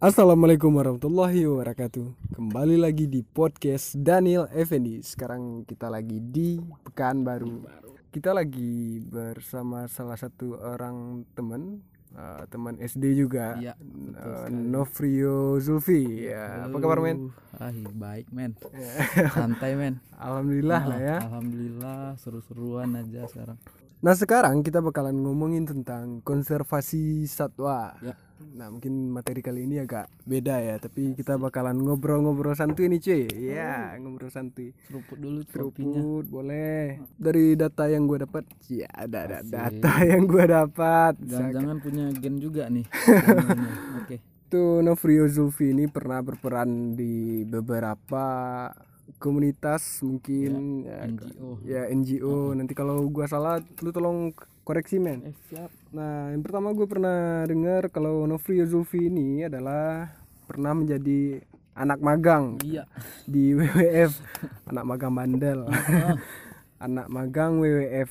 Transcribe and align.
Assalamualaikum 0.00 0.80
warahmatullahi 0.80 1.44
wabarakatuh 1.44 2.32
Kembali 2.32 2.80
lagi 2.80 3.04
di 3.04 3.20
podcast 3.20 4.00
Daniel 4.00 4.48
Effendi 4.48 5.04
Sekarang 5.04 5.60
kita 5.68 5.92
lagi 5.92 6.24
di 6.24 6.56
Pekanbaru 6.56 7.68
Kita 8.08 8.32
lagi 8.32 8.96
bersama 9.04 9.84
salah 9.92 10.16
satu 10.16 10.56
orang 10.56 11.28
teman 11.36 11.84
uh, 12.16 12.48
Teman 12.48 12.80
SD 12.80 13.12
juga 13.12 13.60
Iya, 13.60 13.76
uh, 14.16 14.48
Novrio 14.48 15.60
Zulfi 15.60 16.32
ya, 16.32 16.64
Apa 16.64 16.80
kabar 16.80 17.04
men? 17.04 17.36
Ah, 17.60 17.68
baik 17.92 18.32
men. 18.32 18.56
Santai 19.36 19.76
men. 19.76 20.00
Alhamdulillah 20.16 20.80
lah 20.80 20.96
ya 20.96 21.16
Alhamdulillah 21.28 22.16
seru-seruan 22.16 22.96
aja 22.96 23.28
sekarang. 23.28 23.60
Nah 24.00 24.16
sekarang 24.16 24.64
kita 24.64 24.80
bakalan 24.80 25.20
ngomongin 25.20 25.68
tentang 25.68 26.24
konservasi 26.24 27.28
satwa 27.28 27.92
Ya. 28.00 28.16
Nah 28.40 28.72
mungkin 28.72 29.12
materi 29.12 29.44
kali 29.44 29.68
ini 29.68 29.84
agak 29.84 30.08
beda 30.24 30.56
ya 30.64 30.74
Tapi 30.80 31.12
kita 31.12 31.36
bakalan 31.36 31.76
ngobrol-ngobrol 31.76 32.56
santuy 32.56 32.88
nih 32.88 33.00
cuy. 33.00 33.22
Ya 33.52 33.94
ngobrol 34.00 34.32
santuy. 34.32 34.72
Seruput 34.88 35.18
dulu. 35.20 35.40
Seruput 35.44 36.24
boleh. 36.26 37.04
Dari 37.20 37.54
data 37.54 37.84
yang 37.86 38.08
gue 38.08 38.24
dapat 38.24 38.44
Ya 38.72 38.88
ada 38.92 39.28
ada 39.28 39.38
data 39.44 39.92
yang 40.10 40.24
gue 40.24 40.44
dapat. 40.48 41.14
Jangan-jangan 41.20 41.76
punya 41.84 42.04
gen 42.16 42.36
juga 42.40 42.72
nih. 42.72 42.88
Oke. 44.04 44.16
Itu 44.50 44.82
Novrio 44.82 45.30
Zulfi 45.30 45.70
ini 45.70 45.86
pernah 45.86 46.24
berperan 46.24 46.98
di 46.98 47.46
beberapa 47.46 48.26
komunitas 49.20 50.00
mungkin 50.06 50.82
ya, 50.86 51.04
NGO. 51.04 51.48
ya 51.66 51.82
NGO 51.90 52.56
nanti 52.56 52.72
kalau 52.72 53.04
gua 53.10 53.26
salah 53.28 53.60
lu 53.82 53.90
tolong 53.90 54.32
koreksi 54.70 54.96
men 54.96 55.18
Eh 55.24 55.34
siap. 55.44 55.66
Nah, 55.90 56.30
yang 56.30 56.40
pertama 56.40 56.70
gue 56.70 56.86
pernah 56.86 57.18
dengar 57.42 57.90
kalau 57.90 58.22
Novrio 58.22 58.62
Zulfi 58.62 59.02
ini 59.04 59.42
adalah 59.42 60.14
pernah 60.46 60.70
menjadi 60.72 61.42
anak 61.72 61.98
magang 61.98 62.54
Iya. 62.62 62.86
di 63.24 63.50
WWF, 63.56 64.14
anak 64.64 64.84
magang 64.84 65.10
bandel, 65.10 65.66
anak 66.86 67.06
magang 67.08 67.58
WWF. 67.58 68.10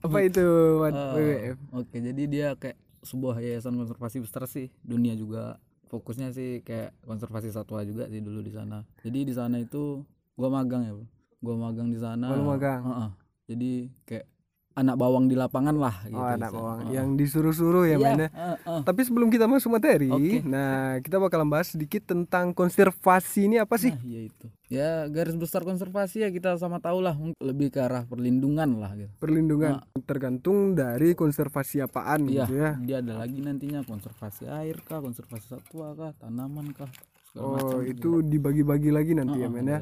Apa 0.00 0.18
itu 0.22 0.44
Wat- 0.78 0.94
Eh, 0.94 1.10
WWF? 1.16 1.56
Oke, 1.72 1.96
jadi 1.98 2.22
dia 2.24 2.48
kayak 2.54 2.76
sebuah 3.02 3.40
yayasan 3.40 3.74
konservasi 3.74 4.20
besar 4.20 4.46
sih. 4.46 4.70
Dunia 4.80 5.12
juga 5.12 5.58
fokusnya 5.86 6.30
sih 6.30 6.60
kayak 6.60 6.94
konservasi 7.02 7.50
satwa 7.50 7.82
juga 7.82 8.06
sih 8.06 8.20
dulu 8.20 8.38
di 8.38 8.50
sana. 8.50 8.86
Jadi 9.00 9.24
di 9.24 9.32
sana 9.32 9.58
itu 9.58 10.04
gua 10.34 10.48
magang 10.52 10.84
ya, 10.84 10.92
Bro. 10.92 11.06
Gua 11.40 11.56
magang 11.60 11.88
di 11.88 11.98
sana. 11.98 12.30
Oh, 12.30 12.46
magang? 12.46 12.80
Heeh. 12.82 13.10
Jadi 13.44 13.70
kayak 14.04 14.26
anak 14.74 14.98
bawang 14.98 15.26
di 15.26 15.34
lapangan 15.34 15.72
lah 15.72 16.02
gitu. 16.04 16.18
Oh, 16.18 16.26
anak 16.26 16.50
bawang 16.50 16.78
Heeh. 16.82 16.94
yang 16.94 17.14
disuruh-suruh 17.14 17.86
ya 17.86 17.94
Iya, 17.94 17.98
mainnya. 18.00 18.28
heeh. 18.28 18.80
Tapi 18.82 19.00
sebelum 19.02 19.30
kita 19.30 19.46
masuk 19.46 19.70
materi, 19.72 20.10
Oke. 20.10 20.42
nah 20.42 20.98
kita 20.98 21.16
bakalan 21.16 21.46
bahas 21.46 21.70
sedikit 21.70 22.02
tentang 22.04 22.50
konservasi 22.50 23.46
ini 23.46 23.56
apa 23.56 23.78
sih? 23.78 23.94
Nah, 23.94 24.02
iya 24.02 24.20
itu. 24.26 24.46
Ya 24.66 25.06
garis 25.06 25.38
besar 25.38 25.62
konservasi 25.62 26.26
ya 26.26 26.28
kita 26.28 26.58
sama 26.58 26.82
tahu 26.82 26.98
lah 26.98 27.14
lebih 27.38 27.70
ke 27.70 27.78
arah 27.78 28.02
perlindungan 28.02 28.74
lah 28.76 28.90
gitu. 28.94 29.14
Perlindungan 29.16 29.78
tergantung 30.02 30.74
dari 30.74 31.14
konservasi 31.14 31.78
apaan 31.78 32.26
Iya, 32.26 32.42
gitu 32.42 32.54
ya. 32.54 32.70
dia 32.76 32.96
ada 32.98 33.22
lagi 33.22 33.38
nantinya 33.38 33.82
konservasi 33.82 34.50
air 34.50 34.82
kah, 34.82 34.98
konservasi 34.98 35.54
satwa 35.54 35.94
kah, 35.94 36.10
tanaman 36.18 36.74
kah, 36.74 36.90
Oh, 37.34 37.58
macam. 37.58 37.82
itu 37.82 38.22
dibagi-bagi 38.22 38.90
lagi 38.90 39.10
nanti 39.10 39.38
ya 39.38 39.46
Heeh, 39.46 39.54
men 39.54 39.66
ya. 39.68 39.78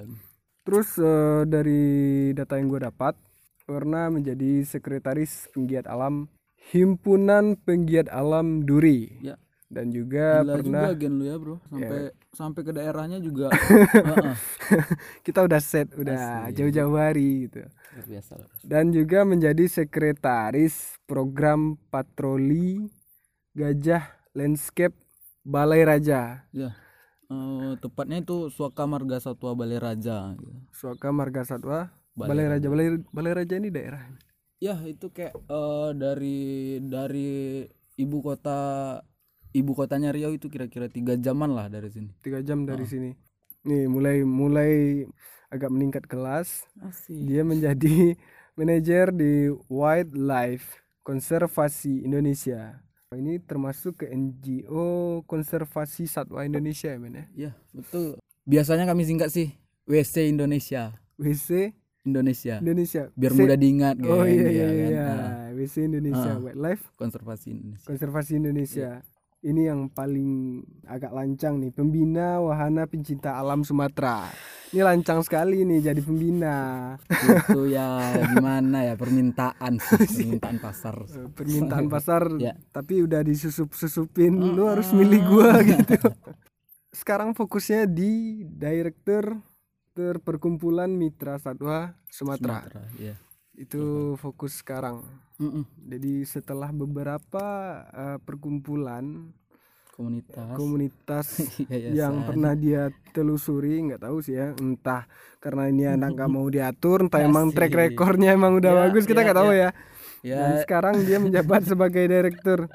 Terus 0.62 0.94
eh, 0.96 1.42
dari 1.44 1.82
data 2.32 2.54
yang 2.56 2.68
gue 2.68 2.80
dapat, 2.82 3.12
pernah 3.64 4.08
menjadi 4.08 4.62
sekretaris 4.62 5.48
penggiat 5.50 5.84
alam 5.84 6.26
Himpunan 6.62 7.58
Penggiat 7.58 8.06
Alam 8.06 8.62
Duri 8.62 9.18
Ya. 9.18 9.34
dan 9.66 9.90
juga 9.90 10.40
Gila 10.40 10.54
pernah 10.54 10.82
juga 10.86 10.94
gen 10.96 11.14
lu 11.16 11.24
ya 11.24 11.36
bro 11.36 11.56
sampai 11.66 12.00
sampai 12.30 12.60
ke 12.60 12.72
daerahnya 12.72 13.18
juga 13.18 13.50
kita 15.26 15.42
udah 15.42 15.58
set 15.58 15.90
udah 15.92 16.46
Asli. 16.46 16.54
jauh-jauh 16.54 16.94
hari 16.94 17.46
gitu. 17.46 17.66
Biasa 18.08 18.40
Dan 18.62 18.88
juga 18.88 19.20
menjadi 19.22 19.64
sekretaris 19.66 20.96
program 21.04 21.76
patroli 21.90 22.88
gajah 23.52 24.06
landscape 24.32 24.96
Balai 25.42 25.82
Raja 25.82 26.46
ya 26.54 26.70
eh, 27.26 27.72
tepatnya 27.76 28.22
itu 28.22 28.48
Suaka 28.48 28.86
Marga 28.86 29.18
Satwa 29.18 29.52
Balai 29.52 29.76
Raja 29.76 30.32
gitu. 30.32 30.52
Suaka 30.70 31.10
Marga 31.10 31.42
Satwa 31.42 31.90
Balai 32.12 32.28
Balai 32.28 32.46
Raja 32.56 32.66
Balai 32.68 32.86
Balai 33.08 33.32
Raja 33.32 33.54
ini 33.56 33.68
daerah 33.72 34.02
ya 34.62 34.78
itu 34.86 35.10
kayak 35.10 35.34
eh, 35.34 35.90
dari 35.98 36.78
dari 36.86 37.66
ibu 37.98 38.18
kota 38.22 38.60
ibu 39.50 39.72
kotanya 39.74 40.14
Riau 40.14 40.32
itu 40.32 40.46
kira-kira 40.46 40.86
tiga 40.86 41.18
jaman 41.18 41.50
lah 41.50 41.66
dari 41.66 41.90
sini 41.90 42.14
tiga 42.22 42.38
jam 42.40 42.62
dari 42.62 42.86
sini. 42.86 43.10
Nih 43.66 43.90
mulai 43.90 44.22
mulai 44.22 45.04
agak 45.50 45.70
meningkat 45.70 46.04
kelas. 46.06 46.64
asik 46.78 47.18
Dia 47.26 47.42
menjadi 47.42 48.14
manajer 48.58 49.10
di 49.10 49.50
Wildlife 49.66 50.80
Konservasi 51.02 52.06
Indonesia. 52.06 52.80
Ini 53.12 53.44
termasuk 53.44 54.02
ke 54.02 54.06
NGO 54.08 55.20
Konservasi 55.28 56.08
Satwa 56.08 56.46
Indonesia 56.48 56.88
ya 56.88 56.98
men 57.02 57.12
ya. 57.12 57.24
ya 57.36 57.52
betul 57.76 58.16
biasanya 58.42 58.88
kami 58.88 59.06
singkat 59.06 59.30
sih 59.30 59.54
WC 59.86 60.32
Indonesia 60.32 60.96
WC 61.20 61.76
Indonesia 62.02 62.58
Indonesia. 62.58 63.02
biar 63.12 63.32
mudah 63.32 63.54
diingat 63.54 63.96
Oh 64.02 64.22
geng, 64.22 64.28
iya 64.28 64.42
ya 64.42 64.50
iya 64.50 64.66
kan? 64.66 64.90
iya. 64.90 65.06
Nah, 65.06 65.46
WC 65.52 65.74
Indonesia 65.84 66.30
Ah. 66.30 66.38
Wildlife 66.38 66.82
konservasi 66.94 67.46
Indonesia 67.50 67.86
Konservasi 67.86 68.32
Indonesia. 68.36 68.90
Ini 69.40 69.62
yang 69.66 69.90
paling 69.90 70.62
agak 70.84 71.10
lancang 71.10 71.58
nih, 71.58 71.70
pembina 71.70 72.38
wahana 72.38 72.86
pencinta 72.86 73.34
alam 73.34 73.62
Sumatera. 73.62 74.30
Ini 74.70 74.80
lancang 74.80 75.18
sekali 75.20 75.62
nih 75.62 75.82
jadi 75.84 75.98
pembina. 75.98 76.58
itu 77.10 77.66
ya 77.74 77.86
gimana 78.28 78.82
ya 78.84 78.94
permintaan 78.94 79.76
sih 79.76 79.98
permintaan 80.38 80.56
pasar 80.58 80.94
permintaan 81.28 81.90
pasar 81.92 82.22
Ya. 82.38 82.54
tapi 82.70 83.02
udah 83.02 83.20
disusup-susupin 83.20 84.30
lu 84.30 84.62
harus 84.64 84.90
milih 84.90 85.22
gua 85.24 85.58
gitu. 85.60 85.98
Sekarang 86.88 87.34
fokusnya 87.34 87.84
di 87.84 88.46
Direktur 89.92 90.24
Perkumpulan 90.24 90.88
Mitra 90.88 91.36
Satwa 91.36 91.92
Sumatera. 92.08 92.64
Sumatera 92.64 92.82
ya 92.96 93.12
Itu 93.52 94.16
fokus 94.16 94.64
sekarang. 94.64 95.04
Mm-mm. 95.36 95.68
Jadi 95.84 96.24
setelah 96.24 96.72
beberapa 96.72 97.44
eh, 97.92 98.18
perkumpulan 98.24 99.28
komunitas 99.92 100.48
komunitas 100.56 101.26
Yayasan. 101.68 101.92
yang 101.92 102.14
pernah 102.24 102.56
dia 102.56 102.88
telusuri 103.12 103.84
nggak 103.84 104.00
tahu 104.00 104.24
sih 104.24 104.40
ya 104.40 104.56
entah 104.56 105.04
karena 105.36 105.68
ini 105.68 105.84
anak 105.84 106.16
nggak 106.16 106.32
mau 106.32 106.48
diatur 106.48 107.04
entah 107.04 107.20
emang 107.20 107.52
Asik. 107.52 107.60
track 107.60 107.72
recordnya 107.76 108.32
emang 108.32 108.56
udah 108.56 108.72
Ya, 108.72 108.78
bagus 108.88 109.04
kita 109.04 109.20
ya, 109.20 109.24
nggak 109.28 109.38
tahu 109.44 109.52
ya. 109.52 109.60
ya 109.60 109.68
ya 110.24 110.36
dan 110.40 110.52
sekarang 110.64 110.94
dia 111.04 111.20
menjabat 111.20 111.68
sebagai 111.68 112.08
direktur 112.08 112.72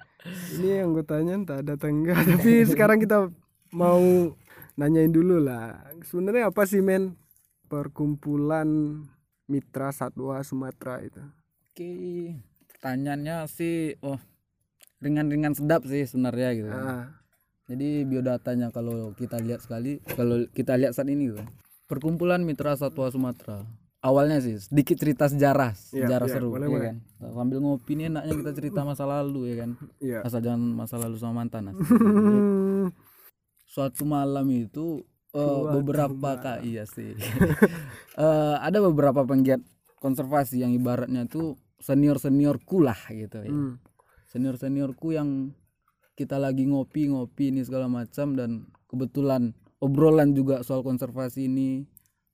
ini 0.54 0.78
anggotanya 0.78 1.34
entah 1.42 1.58
ada 1.66 1.74
enggak 1.82 2.22
tapi 2.38 2.54
sekarang 2.70 3.02
kita 3.02 3.34
mau 3.74 4.38
nanyain 4.78 5.10
dulu 5.10 5.42
lah. 5.42 5.82
Sebenarnya 6.06 6.48
apa 6.48 6.64
sih 6.64 6.80
men 6.80 7.18
perkumpulan 7.68 8.70
mitra 9.46 9.90
satwa 9.90 10.40
Sumatera 10.42 11.02
itu? 11.02 11.20
Oke 11.68 11.92
pertanyaannya 12.70 13.50
sih 13.50 13.98
oh 14.02 14.22
ringan-ringan 14.98 15.54
sedap 15.54 15.82
sih 15.84 16.06
sebenarnya 16.06 16.50
gitu. 16.54 16.70
Ah, 16.70 17.10
jadi 17.66 18.06
biodatanya 18.06 18.70
kalau 18.70 19.14
kita 19.14 19.42
lihat 19.42 19.62
sekali 19.62 19.98
kalau 20.08 20.46
kita 20.52 20.78
lihat 20.78 20.94
saat 20.94 21.10
ini 21.10 21.34
gitu. 21.34 21.42
Perkumpulan 21.86 22.44
mitra 22.44 22.76
satwa 22.76 23.10
Sumatera. 23.10 23.66
Awalnya 23.98 24.38
sih 24.40 24.62
sedikit 24.62 24.94
cerita 24.94 25.26
sejarah 25.26 25.74
Iya, 25.90 26.06
sejarah 26.06 26.28
iya, 26.30 26.34
seru 26.38 26.54
boleh, 26.54 26.70
ya 26.70 26.72
boleh. 26.72 26.86
kan? 26.86 26.98
Sambil 27.34 27.58
ngopi 27.60 27.92
nih 27.98 28.14
enaknya 28.14 28.34
kita 28.40 28.52
cerita 28.54 28.80
masa 28.86 29.04
lalu 29.10 29.42
ya 29.50 29.56
kan? 29.66 29.72
Iya. 29.98 30.20
Asal 30.22 30.40
jangan 30.46 30.62
masa 30.70 30.96
lalu 31.02 31.18
sama 31.18 31.42
mantan 31.42 31.74
suatu 33.68 34.08
malam 34.08 34.48
itu 34.50 35.04
Suatu 35.28 35.84
beberapa 35.84 36.40
kak 36.40 36.66
iya 36.66 36.88
sih. 36.88 37.14
Eh, 38.18 38.56
ada 38.58 38.81
beberapa 38.81 39.22
penggiat 39.22 39.62
konservasi 40.02 40.66
yang 40.66 40.74
ibaratnya 40.74 41.30
tuh 41.30 41.54
senior 41.78 42.18
seniorku 42.18 42.81
lah 42.81 42.98
gitu 43.14 43.46
ya. 43.46 43.54
Hmm. 43.54 43.78
senior 44.25 44.58
seniorku 44.58 45.14
yang 45.14 45.54
kita 46.18 46.42
lagi 46.42 46.66
ngopi 46.66 47.14
ngopi 47.14 47.54
ini 47.54 47.62
segala 47.62 47.86
macam 47.86 48.34
dan 48.34 48.66
kebetulan 48.90 49.54
obrolan 49.78 50.34
juga 50.34 50.66
soal 50.66 50.81
konservasi 50.81 51.46
ini 51.46 51.86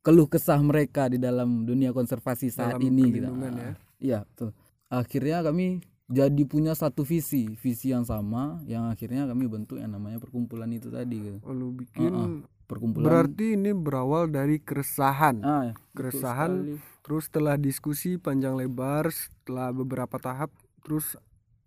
keluh 0.04 0.28
kesah 0.32 0.60
mereka 0.64 1.12
di 1.12 1.20
dalam 1.20 1.68
dunia 1.68 1.92
konservasi 1.92 2.48
saat 2.52 2.80
Dalam 2.80 2.88
ini 2.88 3.04
gitu. 3.12 3.28
ya. 3.28 3.74
Iya 4.00 4.20
betul. 4.24 4.52
Akhirnya 4.88 5.44
kami 5.44 5.84
jadi 6.06 6.42
punya 6.44 6.74
satu 6.74 7.02
visi 7.02 7.56
visi 7.56 7.90
yang 7.90 8.04
sama 8.04 8.60
yang 8.64 8.86
akhirnya 8.86 9.24
kami 9.24 9.48
bentuk 9.48 9.78
yang 9.78 9.90
namanya 9.90 10.18
perkumpulan 10.18 10.68
itu 10.70 10.88
tadi 10.88 11.16
gitu 11.22 11.40
Oh, 11.42 11.52
lu 11.52 11.72
bikin 11.72 12.12
Ah, 12.12 12.22
ah. 12.22 12.30
perkumpulan 12.66 13.06
Berarti 13.06 13.56
ini 13.56 13.72
berawal 13.72 14.28
dari 14.28 14.58
keresahan. 14.58 15.40
ah, 15.42 15.62
ya, 15.66 15.74
keresahan 15.94 16.76
terus 17.00 17.28
setelah 17.28 17.56
diskusi 17.56 18.16
panjang 18.16 18.54
lebar 18.54 19.08
setelah 19.10 19.72
beberapa 19.72 20.16
tahap 20.18 20.52
terus 20.82 21.16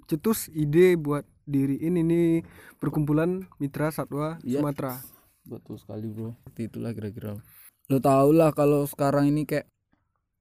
cetus 0.05 0.49
ide 0.49 0.95
buat 0.95 1.25
diri 1.43 1.79
ini 1.79 2.01
nih 2.01 2.29
perkumpulan 2.77 3.45
mitra 3.57 3.89
satwa 3.89 4.37
Iya. 4.43 4.61
Sumatera. 4.61 5.01
betul 5.45 5.77
sekali 5.77 6.07
bro 6.07 6.35
seperti 6.37 6.61
itulah 6.67 6.91
kira-kira 6.91 7.39
lo 7.87 7.99
tau 8.01 8.31
lah 8.31 8.51
kalau 8.51 8.83
sekarang 8.83 9.29
ini 9.29 9.45
kayak 9.45 9.71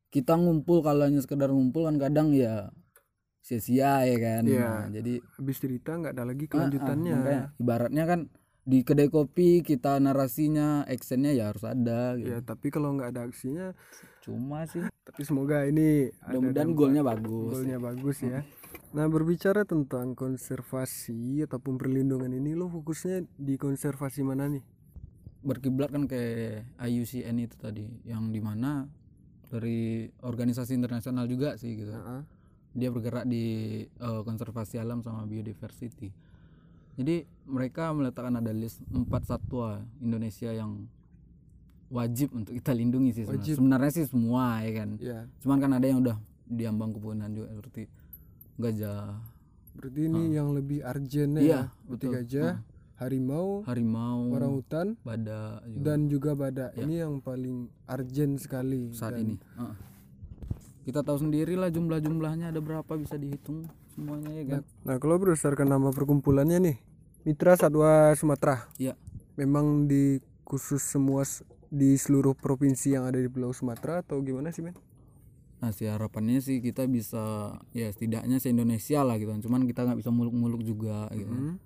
kita 0.10 0.34
ngumpul 0.34 0.82
kalau 0.82 1.04
hanya 1.04 1.20
sekedar 1.20 1.48
ngumpul 1.48 1.86
kan 1.86 1.96
kadang 1.98 2.34
ya 2.34 2.74
sia-sia 3.46 4.02
ya 4.10 4.18
kan 4.18 4.44
Iya. 4.50 4.66
Nah, 4.66 4.86
jadi 4.90 5.14
Habis 5.38 5.58
cerita 5.62 5.92
nggak 5.94 6.14
ada 6.18 6.24
lagi 6.26 6.46
ah, 6.46 6.48
ah, 6.50 6.52
kelanjutannya. 6.66 7.14
makanya 7.22 7.44
ibaratnya 7.62 8.04
kan 8.10 8.20
di 8.66 8.82
kedai 8.82 9.14
kopi 9.14 9.62
kita 9.62 10.02
narasinya 10.02 10.90
actionnya 10.90 11.30
ya 11.38 11.54
harus 11.54 11.62
ada 11.62 12.18
gitu. 12.18 12.34
ya, 12.34 12.42
tapi 12.42 12.74
kalau 12.74 12.98
nggak 12.98 13.14
ada 13.14 13.30
aksinya, 13.30 13.78
cuma 14.26 14.66
sih 14.66 14.82
tapi 15.06 15.22
semoga 15.22 15.70
ini 15.70 16.10
mudah-mudahan 16.26 16.74
golnya 16.74 17.06
bagus 17.06 17.62
golnya 17.62 17.78
bagus 17.78 18.26
ya. 18.26 18.42
Nah 18.98 19.06
berbicara 19.06 19.70
tentang 19.70 20.18
konservasi 20.18 21.46
ataupun 21.46 21.78
perlindungan 21.78 22.34
ini, 22.34 22.58
lo 22.58 22.66
fokusnya 22.66 23.30
di 23.38 23.54
konservasi 23.62 24.26
mana 24.26 24.50
nih? 24.50 24.66
berkiblat 25.46 25.94
kan 25.94 26.10
ke 26.10 26.18
IUCN 26.82 27.38
itu 27.38 27.54
tadi 27.62 27.86
yang 28.02 28.34
di 28.34 28.42
mana 28.42 28.90
dari 29.46 30.10
organisasi 30.26 30.74
internasional 30.74 31.30
juga 31.30 31.54
sih 31.54 31.78
gitu 31.78 31.94
Heeh. 31.94 32.22
Dia 32.76 32.92
bergerak 32.92 33.24
di 33.26 33.46
eh, 33.88 34.22
konservasi 34.22 34.78
alam 34.78 35.00
sama 35.00 35.24
biodiversity 35.24 36.12
jadi 36.96 37.24
mereka 37.44 37.92
meletakkan 37.92 38.36
ada 38.36 38.52
list 38.52 38.84
empat 38.88 39.26
satwa 39.26 39.84
Indonesia 40.00 40.52
yang 40.52 40.88
wajib 41.88 42.34
untuk 42.34 42.52
kita 42.52 42.72
lindungi 42.72 43.12
sih 43.12 43.24
sebenarnya. 43.24 43.40
Wajib. 43.42 43.56
sebenarnya 43.56 43.92
sih 43.94 44.06
semua 44.06 44.46
ya 44.60 44.72
kan 44.74 44.90
Ya, 44.98 45.20
cuman 45.40 45.58
kan 45.60 45.72
ada 45.72 45.86
yang 45.86 46.00
udah 46.02 46.18
diambang 46.46 46.92
kepunahan 46.92 47.32
juga 47.32 47.48
seperti 47.52 47.82
gajah 48.56 49.20
berarti 49.76 50.02
ini 50.04 50.22
yang 50.32 50.56
lebih 50.56 50.80
urgent 50.82 51.32
iya 51.36 51.44
ya. 51.44 51.62
Seperti 51.68 51.92
betul 51.92 52.10
gajah, 52.16 52.48
Ah, 52.48 52.58
harimau, 53.04 53.48
harimau 53.68 54.20
orangutan, 54.32 54.96
badak 55.04 55.68
juga 55.68 55.84
dan 55.84 56.00
juga 56.08 56.32
badak. 56.32 56.72
Ini 56.80 56.96
yang 57.04 57.20
paling 57.20 57.68
urgent 57.86 58.34
sekali. 58.40 58.88
saat 58.96 59.20
Dan 59.20 59.22
ini 59.22 59.36
Ah. 59.60 59.76
Kita 60.86 61.02
tahu 61.02 61.18
sendiri 61.18 61.58
lah 61.58 61.74
jumlah-jumlahnya 61.74 62.54
ada 62.54 62.62
berapa 62.62 62.94
bisa 62.96 63.18
dihitung 63.18 63.66
semuanya 63.98 64.32
ya 64.38 64.44
kan 64.46 64.62
Nah, 64.86 64.96
kalau 65.02 65.18
berdasarkan 65.18 65.66
nama 65.66 65.90
perkumpulannya 65.90 66.62
nih, 66.62 66.78
Mitra 67.26 67.58
Satwa 67.58 68.14
Sumatera. 68.14 68.70
Iya. 68.78 68.94
Memang 69.34 69.90
di 69.90 70.22
khusus 70.46 70.86
semua 70.86 71.26
di 71.74 71.98
seluruh 71.98 72.38
provinsi 72.38 72.94
yang 72.94 73.10
ada 73.10 73.18
di 73.18 73.26
Pulau 73.26 73.50
Sumatera 73.50 74.06
atau 74.06 74.22
gimana 74.22 74.54
sih, 74.54 74.62
Men? 74.62 74.78
Nah 75.60 75.74
sih 75.74 75.90
harapannya 75.90 76.38
sih 76.46 76.62
kita 76.62 76.86
bisa 76.86 77.58
ya 77.74 77.90
setidaknya 77.90 78.38
se 78.38 78.54
Indonesia 78.54 79.02
lah 79.02 79.18
gitu 79.18 79.34
kan. 79.34 79.42
Cuman 79.42 79.66
kita 79.66 79.90
nggak 79.90 80.00
bisa 80.06 80.14
muluk-muluk 80.14 80.62
juga 80.62 81.10
gitu. 81.18 81.34
Hmm. 81.34 81.58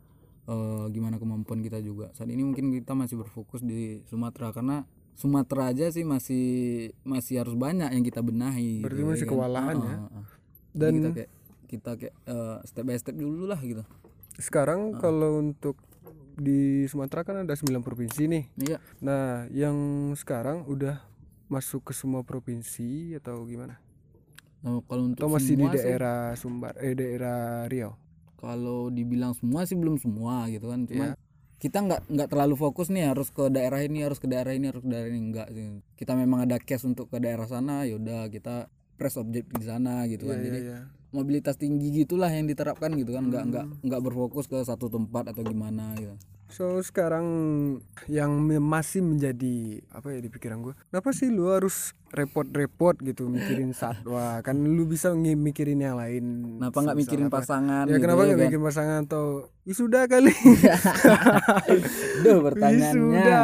Eh, 0.49 0.85
gimana 0.95 1.21
kemampuan 1.21 1.59
kita 1.61 1.77
juga. 1.83 2.09
Saat 2.17 2.31
ini 2.31 2.41
mungkin 2.41 2.73
kita 2.73 2.97
masih 2.97 3.21
berfokus 3.21 3.61
di 3.61 4.01
Sumatera 4.07 4.49
karena 4.49 4.87
Sumatera 5.19 5.69
aja 5.69 5.91
sih 5.91 6.01
masih 6.01 6.45
masih 7.03 7.43
harus 7.43 7.53
banyak 7.53 7.91
yang 7.91 8.01
kita 8.01 8.23
benahi. 8.23 8.79
Berarti 8.79 8.95
gitu, 8.97 9.11
masih 9.11 9.25
kan. 9.27 9.31
kewalahan 9.35 9.75
Ah, 9.75 9.83
ya. 9.83 9.95
ah. 9.99 10.25
Jadi 10.69 10.79
Dan 10.79 10.91
kita 10.95 11.09
kayak 11.11 11.29
kita 11.67 11.91
kayak 11.99 12.15
eh, 12.25 12.57
step 12.63 12.83
by 12.83 12.95
step 12.95 13.15
dulu 13.15 13.43
lah 13.45 13.59
gitu. 13.59 13.83
sekarang 14.39 14.95
kalau 14.95 15.37
untuk 15.37 15.75
di 16.33 16.87
Sumatera 16.87 17.27
kan 17.27 17.43
ada 17.43 17.51
9 17.51 17.83
provinsi 17.83 18.23
nih. 18.25 18.43
Iya. 18.55 18.77
Nah, 19.03 19.43
yang 19.51 19.75
sekarang 20.15 20.63
udah 20.63 21.03
masuk 21.45 21.83
ke 21.83 21.93
semua 21.93 22.23
provinsi 22.23 23.11
atau 23.13 23.43
gimana? 23.43 23.75
Nah, 24.59 24.79
kalau 24.87 25.03
untuk 25.05 25.19
Atau 25.19 25.35
masih 25.35 25.53
di 25.53 25.59
semua 25.59 25.75
sih, 25.75 25.83
daerah 25.83 26.19
Sumbar 26.33 26.73
eh 26.79 26.95
daerah 26.95 27.67
Riau? 27.67 27.99
kalau 28.35 28.87
dibilang 28.87 29.35
semua 29.35 29.67
sih 29.67 29.75
belum 29.75 29.99
semua 29.99 30.47
gitu 30.47 30.71
kan. 30.71 30.87
Cuman 30.87 31.11
Iya. 31.11 31.19
Kita 31.59 31.83
nggak 31.83 32.01
nggak 32.07 32.27
terlalu 32.31 32.55
fokus 32.55 32.87
nih 32.87 33.11
harus 33.11 33.29
ke 33.35 33.51
daerah 33.51 33.83
ini 33.83 34.07
harus 34.07 34.17
ke 34.17 34.31
daerah 34.31 34.55
ini 34.55 34.71
harus 34.71 34.79
ke 34.79 34.89
daerah 34.89 35.11
ini. 35.11 35.19
Enggak 35.19 35.47
sih. 35.51 35.83
Kita 35.99 36.15
memang 36.15 36.47
ada 36.47 36.55
case 36.57 36.87
untuk 36.87 37.11
ke 37.11 37.19
daerah 37.19 37.45
sana 37.45 37.83
yaudah 37.83 38.31
kita 38.31 38.71
press 38.95 39.19
objek 39.19 39.47
di 39.51 39.67
sana 39.67 40.07
gitu 40.07 40.31
kan. 40.31 40.39
Iya, 40.39 40.45
jadi 40.47 40.59
iya, 40.59 40.71
iya. 40.71 40.79
mobilitas 41.11 41.59
tinggi 41.59 41.91
gitulah 41.91 42.31
yang 42.31 42.47
diterapkan 42.47 42.95
gitu 42.95 43.11
kan. 43.11 43.27
Nggak 43.27 43.43
nggak 43.51 43.65
nggak 43.83 44.01
berfokus 44.01 44.47
ke 44.47 44.63
satu 44.63 44.87
tempat 44.87 45.35
atau 45.35 45.43
gimana 45.43 45.93
gitu 45.99 46.15
So 46.49 46.81
sekarang 46.81 47.25
yang 48.09 48.33
masih 48.57 49.05
menjadi 49.05 49.85
apa 49.93 50.09
ya 50.11 50.19
di 50.19 50.33
pikiran 50.33 50.65
gue, 50.65 50.73
kenapa 50.89 51.13
sih 51.13 51.29
lu 51.29 51.45
harus 51.53 51.93
repot-repot 52.09 52.97
gitu 53.05 53.29
mikirin 53.29 53.69
satwa? 53.69 54.41
Kan 54.41 54.65
lu 54.65 54.89
bisa 54.89 55.13
mikirin 55.13 55.77
yang 55.77 55.93
lain. 55.93 56.57
kenapa 56.57 56.77
nggak 56.81 56.97
mikirin 56.97 57.27
apa. 57.29 57.37
pasangan 57.39 57.83
Ya 57.85 57.95
gitu 57.95 58.01
kenapa 58.01 58.21
ya 58.21 58.25
nggak 58.25 58.37
kan? 58.37 58.45
mikirin 58.49 58.65
pasangan 58.65 58.99
atau 59.05 59.25
wisuda 59.63 60.01
kali? 60.09 60.33
Duh 62.25 62.37
pertanyaannya 62.41 63.13
wisuda. 63.13 63.41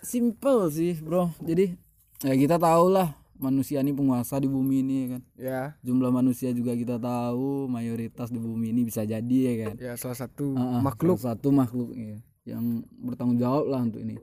simple 0.00 0.60
sih 0.72 0.94
bro 0.96 1.28
jadi 1.44 1.76
ya 2.24 2.32
kita 2.32 2.56
tahu 2.56 2.86
lah 2.88 3.19
manusia 3.40 3.80
ini 3.80 3.96
penguasa 3.96 4.36
di 4.36 4.46
bumi 4.46 4.84
ini 4.84 4.94
ya 4.94 5.06
kan? 5.08 5.22
Ya, 5.34 5.62
jumlah 5.80 6.12
manusia 6.12 6.52
juga 6.52 6.76
kita 6.76 7.00
tahu 7.00 7.66
mayoritas 7.66 8.28
di 8.28 8.38
bumi 8.38 8.70
ini 8.70 8.84
bisa 8.84 9.02
jadi 9.02 9.38
ya 9.50 9.54
kan? 9.66 9.74
Ya 9.80 9.92
salah 9.96 10.18
satu 10.20 10.54
ah, 10.54 10.84
makhluk. 10.84 11.16
salah 11.16 11.34
satu 11.34 11.48
makhluk 11.50 11.96
ya, 11.96 12.20
yang 12.44 12.84
bertanggung 13.00 13.40
jawab 13.40 13.66
lah 13.72 13.80
untuk 13.82 14.04
ini. 14.04 14.20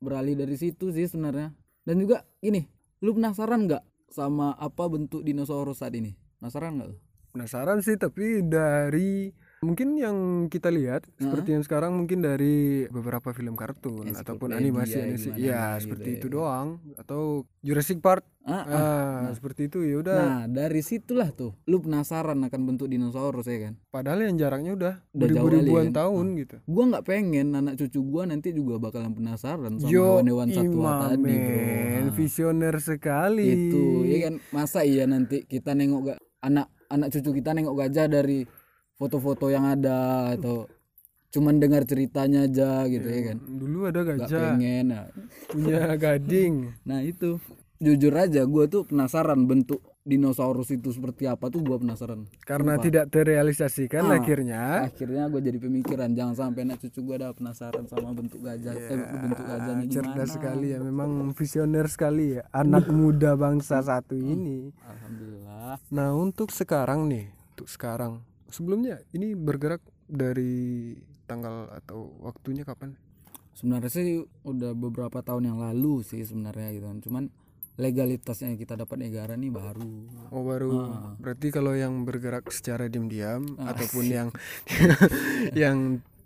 Beralih 0.00 0.38
dari 0.38 0.56
situ 0.56 0.94
sih 0.94 1.04
sebenarnya. 1.10 1.52
Dan 1.84 1.98
juga 2.00 2.24
gini 2.38 2.64
lu 3.02 3.18
penasaran 3.18 3.66
nggak 3.66 3.84
sama 4.14 4.54
apa 4.56 4.86
bentuk 4.86 5.26
dinosaurus 5.26 5.82
saat 5.82 5.92
ini? 5.98 6.14
Penasaran 6.38 6.78
nggak 6.78 6.88
lu? 6.88 6.96
Penasaran 7.34 7.78
sih 7.82 7.98
tapi 7.98 8.42
dari 8.46 9.34
mungkin 9.60 9.92
yang 9.92 10.16
kita 10.48 10.72
lihat 10.72 11.04
seperti 11.20 11.52
yang 11.52 11.60
sekarang 11.60 11.92
mungkin 11.92 12.24
dari 12.24 12.88
beberapa 12.88 13.36
film 13.36 13.60
kartun 13.60 14.08
ataupun 14.08 14.56
Encyclopedia, 14.56 14.56
animasi 14.56 14.96
animasi 14.96 15.28
gimana 15.28 15.44
ya 15.44 15.64
gitu 15.68 15.82
seperti 15.84 16.08
ya. 16.08 16.16
itu 16.16 16.26
doang 16.32 16.68
atau 16.96 17.44
Jurassic 17.60 18.00
Park. 18.00 18.24
Ah, 18.40 18.64
ah. 18.64 18.72
ah, 18.72 19.24
seperti 19.36 19.68
itu 19.68 19.84
ya 19.84 20.00
udah. 20.00 20.16
Nah 20.16 20.40
dari 20.48 20.80
situlah 20.80 21.28
tuh 21.28 21.52
lu 21.68 21.76
penasaran 21.76 22.40
akan 22.40 22.60
bentuk 22.64 22.88
dinosaurus 22.88 23.44
ya 23.44 23.68
kan? 23.68 23.76
Padahal 23.92 24.24
yang 24.24 24.40
jaraknya 24.40 24.72
udah, 24.72 24.94
Udah 25.12 25.28
jauh 25.28 25.44
kali 25.44 25.60
beribu-ribuan 25.60 25.86
kan? 25.92 25.96
tahun 26.00 26.26
gitu. 26.40 26.56
gua 26.64 26.84
nggak 26.96 27.04
pengen 27.04 27.46
anak 27.52 27.74
cucu 27.76 28.00
gua 28.00 28.22
nanti 28.24 28.56
juga 28.56 28.80
bakalan 28.80 29.12
penasaran 29.12 29.76
sama 29.76 29.92
hewan-hewan 29.92 30.48
satwa 30.56 30.92
tadi 31.04 31.20
bro. 31.20 31.28
men, 31.28 32.06
Ah. 32.08 32.12
visioner 32.16 32.74
sekali. 32.80 33.48
Itu 33.68 34.08
ya 34.08 34.18
kan? 34.24 34.34
Masa 34.56 34.88
iya 34.88 35.04
nanti 35.04 35.44
kita 35.44 35.76
nengok 35.76 36.00
gak 36.08 36.18
anak 36.40 36.72
anak 36.88 37.12
cucu 37.12 37.36
kita 37.36 37.52
nengok 37.52 37.76
gajah 37.76 38.08
dari 38.08 38.48
foto-foto 39.00 39.48
yang 39.48 39.64
ada 39.64 40.30
atau 40.36 40.68
cuman 41.30 41.56
dengar 41.56 41.82
ceritanya 41.82 42.44
aja 42.44 42.84
gitu 42.84 43.06
ya 43.06 43.32
kan? 43.32 43.38
Dulu 43.40 43.78
ada 43.88 44.00
gajah. 44.04 44.28
pengen 44.52 44.92
nah, 44.92 45.08
punya 45.48 45.88
gading. 46.04 46.54
Nah 46.84 47.00
itu. 47.00 47.40
Jujur 47.80 48.12
aja 48.12 48.44
gue 48.44 48.68
tuh 48.68 48.84
penasaran 48.84 49.48
bentuk 49.48 49.80
dinosaurus 50.04 50.68
itu 50.68 50.92
seperti 50.92 51.24
apa 51.24 51.48
tuh 51.48 51.64
gue 51.64 51.80
penasaran. 51.80 52.28
Karena 52.44 52.76
tidak 52.76 53.08
terrealisasikan 53.08 54.04
Ah. 54.04 54.20
akhirnya. 54.20 54.84
akhirnya 54.84 55.32
gue 55.32 55.40
jadi 55.40 55.56
pemikiran 55.56 56.12
jangan 56.12 56.36
sampai 56.36 56.68
anak 56.68 56.76
cucu 56.76 57.00
gue 57.00 57.16
ada 57.16 57.32
penasaran 57.32 57.88
sama 57.88 58.12
bentuk 58.12 58.44
gajah. 58.44 58.76
Eh, 58.76 59.00
bentuk 59.00 59.40
gajahnya 59.40 59.72
gimana. 59.80 59.94
Cerdas 59.96 60.28
sekali 60.28 60.66
ya 60.66 60.78
memang 60.78 61.32
visioner 61.32 61.88
sekali 61.88 62.36
ya. 62.36 62.44
Anak 62.52 62.84
muda 62.92 63.32
bangsa 63.32 63.80
satu 63.80 64.12
Hmm. 64.12 64.28
ini. 64.28 64.58
Alhamdulillah. 64.84 65.80
Nah 65.88 66.08
untuk 66.12 66.52
sekarang 66.52 67.08
nih 67.08 67.32
untuk 67.56 67.64
sekarang 67.64 68.20
sebelumnya 68.50 69.00
ini 69.10 69.32
bergerak 69.32 69.80
dari 70.06 70.94
tanggal 71.24 71.70
atau 71.72 72.10
waktunya 72.20 72.62
kapan 72.62 72.98
sebenarnya 73.52 73.90
sih 73.90 74.06
udah 74.42 74.72
beberapa 74.72 75.20
tahun 75.20 75.46
yang 75.46 75.58
lalu 75.58 76.02
sih 76.02 76.20
sebenarnya 76.20 76.68
gitu 76.72 76.86
kan 76.86 76.98
cuman 77.00 77.24
legalitasnya 77.76 78.52
yang 78.52 78.60
kita 78.60 78.74
dapat 78.76 78.96
negara 79.00 79.32
nih 79.34 79.48
baru 79.48 79.92
oh 80.28 80.42
baru 80.42 80.70
Ah. 80.76 81.12
berarti 81.16 81.48
kalau 81.48 81.72
yang 81.72 82.04
bergerak 82.04 82.50
secara 82.50 82.86
diam-diam 82.86 83.56
ataupun 83.56 84.04
yang 84.16 84.28
yang 85.54 85.78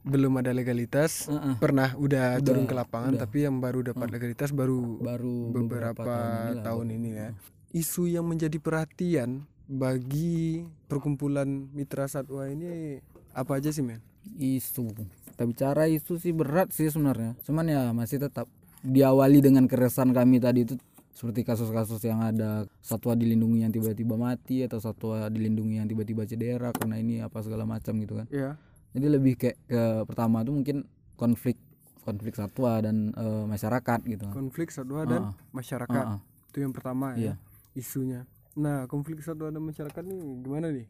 belum 0.05 0.37
ada 0.37 0.53
legalitas 0.53 1.27
Ah, 1.27 1.55
ah. 1.55 1.57
pernah 1.57 1.97
udah, 1.97 2.37
turun 2.41 2.69
ke 2.69 2.75
lapangan 2.75 3.17
udah. 3.17 3.23
tapi 3.25 3.39
yang 3.43 3.57
baru 3.57 3.81
dapat 3.87 4.09
legalitas 4.11 4.53
baru 4.53 5.01
baru 5.01 5.37
beberapa, 5.51 6.05
tahun 6.05 6.21
ini 6.45 6.53
lah. 6.53 6.63
tahun 6.63 6.87
ini 6.91 7.11
ya. 7.11 7.29
Isu 7.75 8.07
yang 8.07 8.29
menjadi 8.29 8.55
perhatian 8.61 9.49
bagi 9.67 10.61
perkumpulan 10.87 11.47
mitra 11.73 12.05
satwa 12.05 12.45
ini 12.47 13.01
apa 13.33 13.57
aja 13.57 13.69
sih 13.69 13.81
men? 13.81 14.01
isu 14.37 14.89
kita 15.27 15.45
bicara 15.45 15.85
isu 15.85 16.17
sih 16.17 16.33
berat 16.33 16.69
sih 16.71 16.89
sebenarnya 16.89 17.37
cuman 17.43 17.65
ya 17.67 17.83
masih 17.91 18.17
tetap 18.19 18.49
diawali 18.81 19.41
dengan 19.41 19.65
keresahan 19.65 20.13
kami 20.13 20.39
tadi 20.39 20.65
itu 20.65 20.75
seperti 21.11 21.43
kasus-kasus 21.43 22.03
yang 22.03 22.21
ada 22.21 22.65
satwa 22.81 23.15
dilindungi 23.15 23.63
yang 23.63 23.71
tiba-tiba 23.71 24.17
mati 24.17 24.65
atau 24.65 24.81
satwa 24.81 25.29
dilindungi 25.29 25.79
yang 25.79 25.87
tiba-tiba 25.87 26.25
cedera 26.25 26.73
karena 26.73 26.97
ini 26.99 27.21
apa 27.21 27.39
segala 27.39 27.65
macam 27.65 27.95
gitu 27.97 28.19
kan 28.19 28.27
Ya. 28.29 28.57
jadi 28.93 29.07
lebih 29.13 29.37
kayak 29.37 29.57
ke 29.63 29.83
pertama 30.05 30.43
tuh 30.43 30.53
mungkin 30.53 30.85
konflik 31.15 31.57
konflik 32.03 32.35
satwa 32.35 32.81
dan 32.81 33.13
eh, 33.13 33.45
masyarakat 33.47 34.01
gitu 34.05 34.27
Konflik 34.29 34.69
satwa 34.69 35.05
dan 35.05 35.21
Ah. 35.23 35.33
masyarakat 35.53 36.05
Ah, 36.05 36.17
ah. 36.17 36.21
itu 36.51 36.59
yang 36.61 36.73
pertama 36.73 37.15
Iya. 37.15 37.37
ya 37.39 37.75
isunya. 37.75 38.25
Nah 38.55 38.87
konflik 38.87 39.19
satwa 39.21 39.51
dan 39.51 39.63
masyarakat 39.63 40.03
nih 40.03 40.21
gimana 40.43 40.69
nih? 40.71 40.87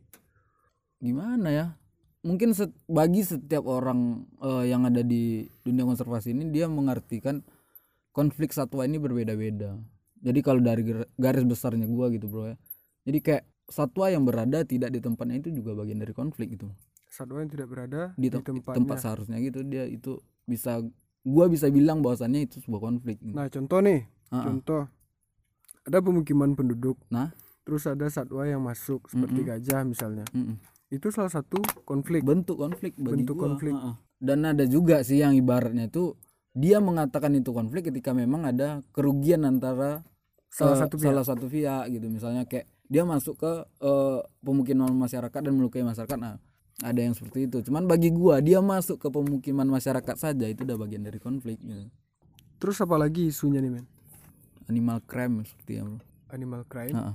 gimana 1.04 1.48
ya 1.52 1.66
mungkin 2.24 2.56
set- 2.56 2.72
bagi 2.88 3.20
setiap 3.20 3.68
orang 3.68 4.24
eh, 4.40 4.72
yang 4.72 4.88
ada 4.88 5.04
di 5.04 5.44
dunia 5.60 5.84
konservasi 5.84 6.32
ini 6.32 6.48
dia 6.48 6.64
mengartikan 6.64 7.44
konflik 8.08 8.56
satwa 8.56 8.88
ini 8.88 8.96
berbeda-beda 8.96 9.76
jadi 10.24 10.40
kalau 10.40 10.64
dari 10.64 10.80
garis 11.20 11.44
besarnya 11.44 11.84
gua 11.84 12.08
gitu 12.08 12.24
bro 12.24 12.48
ya 12.48 12.56
jadi 13.04 13.18
kayak 13.20 13.42
satwa 13.68 14.08
yang 14.08 14.24
berada 14.24 14.64
tidak 14.64 14.96
di 14.96 15.04
tempatnya 15.04 15.44
itu 15.44 15.52
juga 15.52 15.76
bagian 15.76 16.00
dari 16.00 16.16
konflik 16.16 16.56
gitu 16.56 16.72
satwa 17.12 17.44
yang 17.44 17.52
tidak 17.52 17.68
berada 17.68 18.16
di, 18.16 18.32
di, 18.32 18.32
tem- 18.32 18.40
tempatnya 18.40 18.76
tempat 18.80 18.96
seharusnya 19.04 19.36
gitu 19.44 19.60
dia 19.60 19.84
itu 19.84 20.24
bisa 20.48 20.80
gua 21.20 21.52
bisa 21.52 21.68
bilang 21.68 22.00
bahwasannya 22.00 22.48
itu 22.48 22.64
sebuah 22.64 22.80
konflik 22.80 23.20
gitu. 23.20 23.36
nah 23.36 23.44
contoh 23.52 23.84
nih 23.84 24.08
Ah, 24.32 24.40
ah. 24.40 24.44
contoh 24.48 24.82
ada 25.84 26.00
pemukiman 26.00 26.56
penduduk 26.56 26.96
Nah. 27.12 27.28
Terus 27.64 27.88
ada 27.88 28.06
satwa 28.12 28.44
yang 28.44 28.60
masuk 28.60 29.08
seperti 29.08 29.40
Mm-mm. 29.40 29.50
gajah 29.56 29.80
misalnya 29.88 30.24
Mm-mm. 30.36 30.60
itu 30.92 31.08
salah 31.08 31.32
satu 31.32 31.64
konflik 31.88 32.20
bentuk 32.22 32.60
konflik 32.60 32.92
bagi 33.00 33.24
Bentuk 33.24 33.36
gua. 33.40 33.44
konflik. 33.50 33.74
Dan 34.24 34.46
ada 34.46 34.64
juga 34.64 35.04
sih 35.04 35.20
yang 35.20 35.36
ibaratnya 35.36 35.90
itu 35.90 36.16
dia 36.54 36.78
mengatakan 36.78 37.34
itu 37.34 37.50
konflik 37.50 37.90
ketika 37.90 38.14
memang 38.14 38.46
ada 38.46 38.80
kerugian 38.94 39.42
antara 39.42 40.06
salah 40.46 40.78
eh, 40.78 40.80
satu 40.86 40.94
pihak 40.94 41.10
salah 41.10 41.24
satu 41.26 41.46
pihak 41.50 41.84
gitu 41.90 42.06
misalnya 42.06 42.46
kayak 42.46 42.70
dia 42.86 43.02
masuk 43.02 43.42
ke 43.42 43.52
eh, 43.82 44.20
pemukiman 44.38 44.94
masyarakat 44.94 45.40
dan 45.42 45.52
melukai 45.58 45.82
masyarakat 45.82 46.14
nah 46.14 46.38
ada 46.78 47.00
yang 47.02 47.10
seperti 47.18 47.50
itu 47.50 47.58
cuman 47.66 47.90
bagi 47.90 48.14
gua 48.14 48.38
dia 48.38 48.62
masuk 48.62 49.02
ke 49.02 49.08
pemukiman 49.10 49.66
masyarakat 49.66 50.14
saja 50.14 50.46
itu 50.46 50.62
udah 50.62 50.78
bagian 50.78 51.02
dari 51.02 51.18
konflik 51.18 51.58
gitu. 51.58 51.90
terus 52.62 52.78
apa 52.78 52.94
lagi 52.94 53.34
isunya 53.34 53.58
nih 53.58 53.82
men 53.82 53.86
animal 54.70 55.02
crime 55.02 55.42
seperti 55.42 55.82
yang 55.82 55.98
animal 56.30 56.62
crime 56.70 56.94
Heeh. 56.94 57.14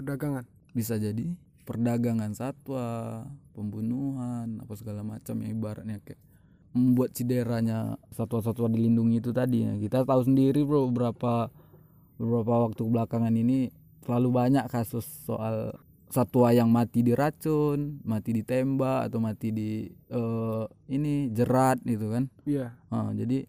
Perdagangan? 0.00 0.44
Bisa 0.72 0.96
jadi 0.96 1.28
perdagangan 1.68 2.32
satwa 2.34 3.22
pembunuhan 3.54 4.58
apa 4.58 4.72
segala 4.74 5.06
macam 5.06 5.38
yang 5.44 5.60
ibaratnya 5.60 6.02
kayak 6.02 6.18
membuat 6.74 7.14
cideranya 7.14 7.98
satwa-satwa 8.14 8.70
dilindungi 8.70 9.22
itu 9.22 9.30
tadi 9.30 9.66
ya. 9.66 9.72
Kita 9.78 10.02
tahu 10.02 10.26
sendiri 10.26 10.66
bro 10.66 10.90
beberapa 10.90 11.50
beberapa 12.18 12.68
waktu 12.68 12.82
belakangan 12.82 13.34
ini 13.34 13.70
terlalu 14.02 14.28
banyak 14.34 14.64
kasus 14.66 15.06
soal 15.26 15.78
satwa 16.10 16.50
yang 16.50 16.66
mati 16.66 17.06
diracun 17.06 18.02
mati 18.02 18.34
ditembak 18.34 19.06
atau 19.06 19.22
mati 19.22 19.54
di 19.54 19.70
eh, 20.10 20.64
ini 20.90 21.30
jerat 21.30 21.78
gitu 21.86 22.10
kan. 22.10 22.26
Iya. 22.46 22.74
Ah, 22.90 23.14
jadi 23.14 23.46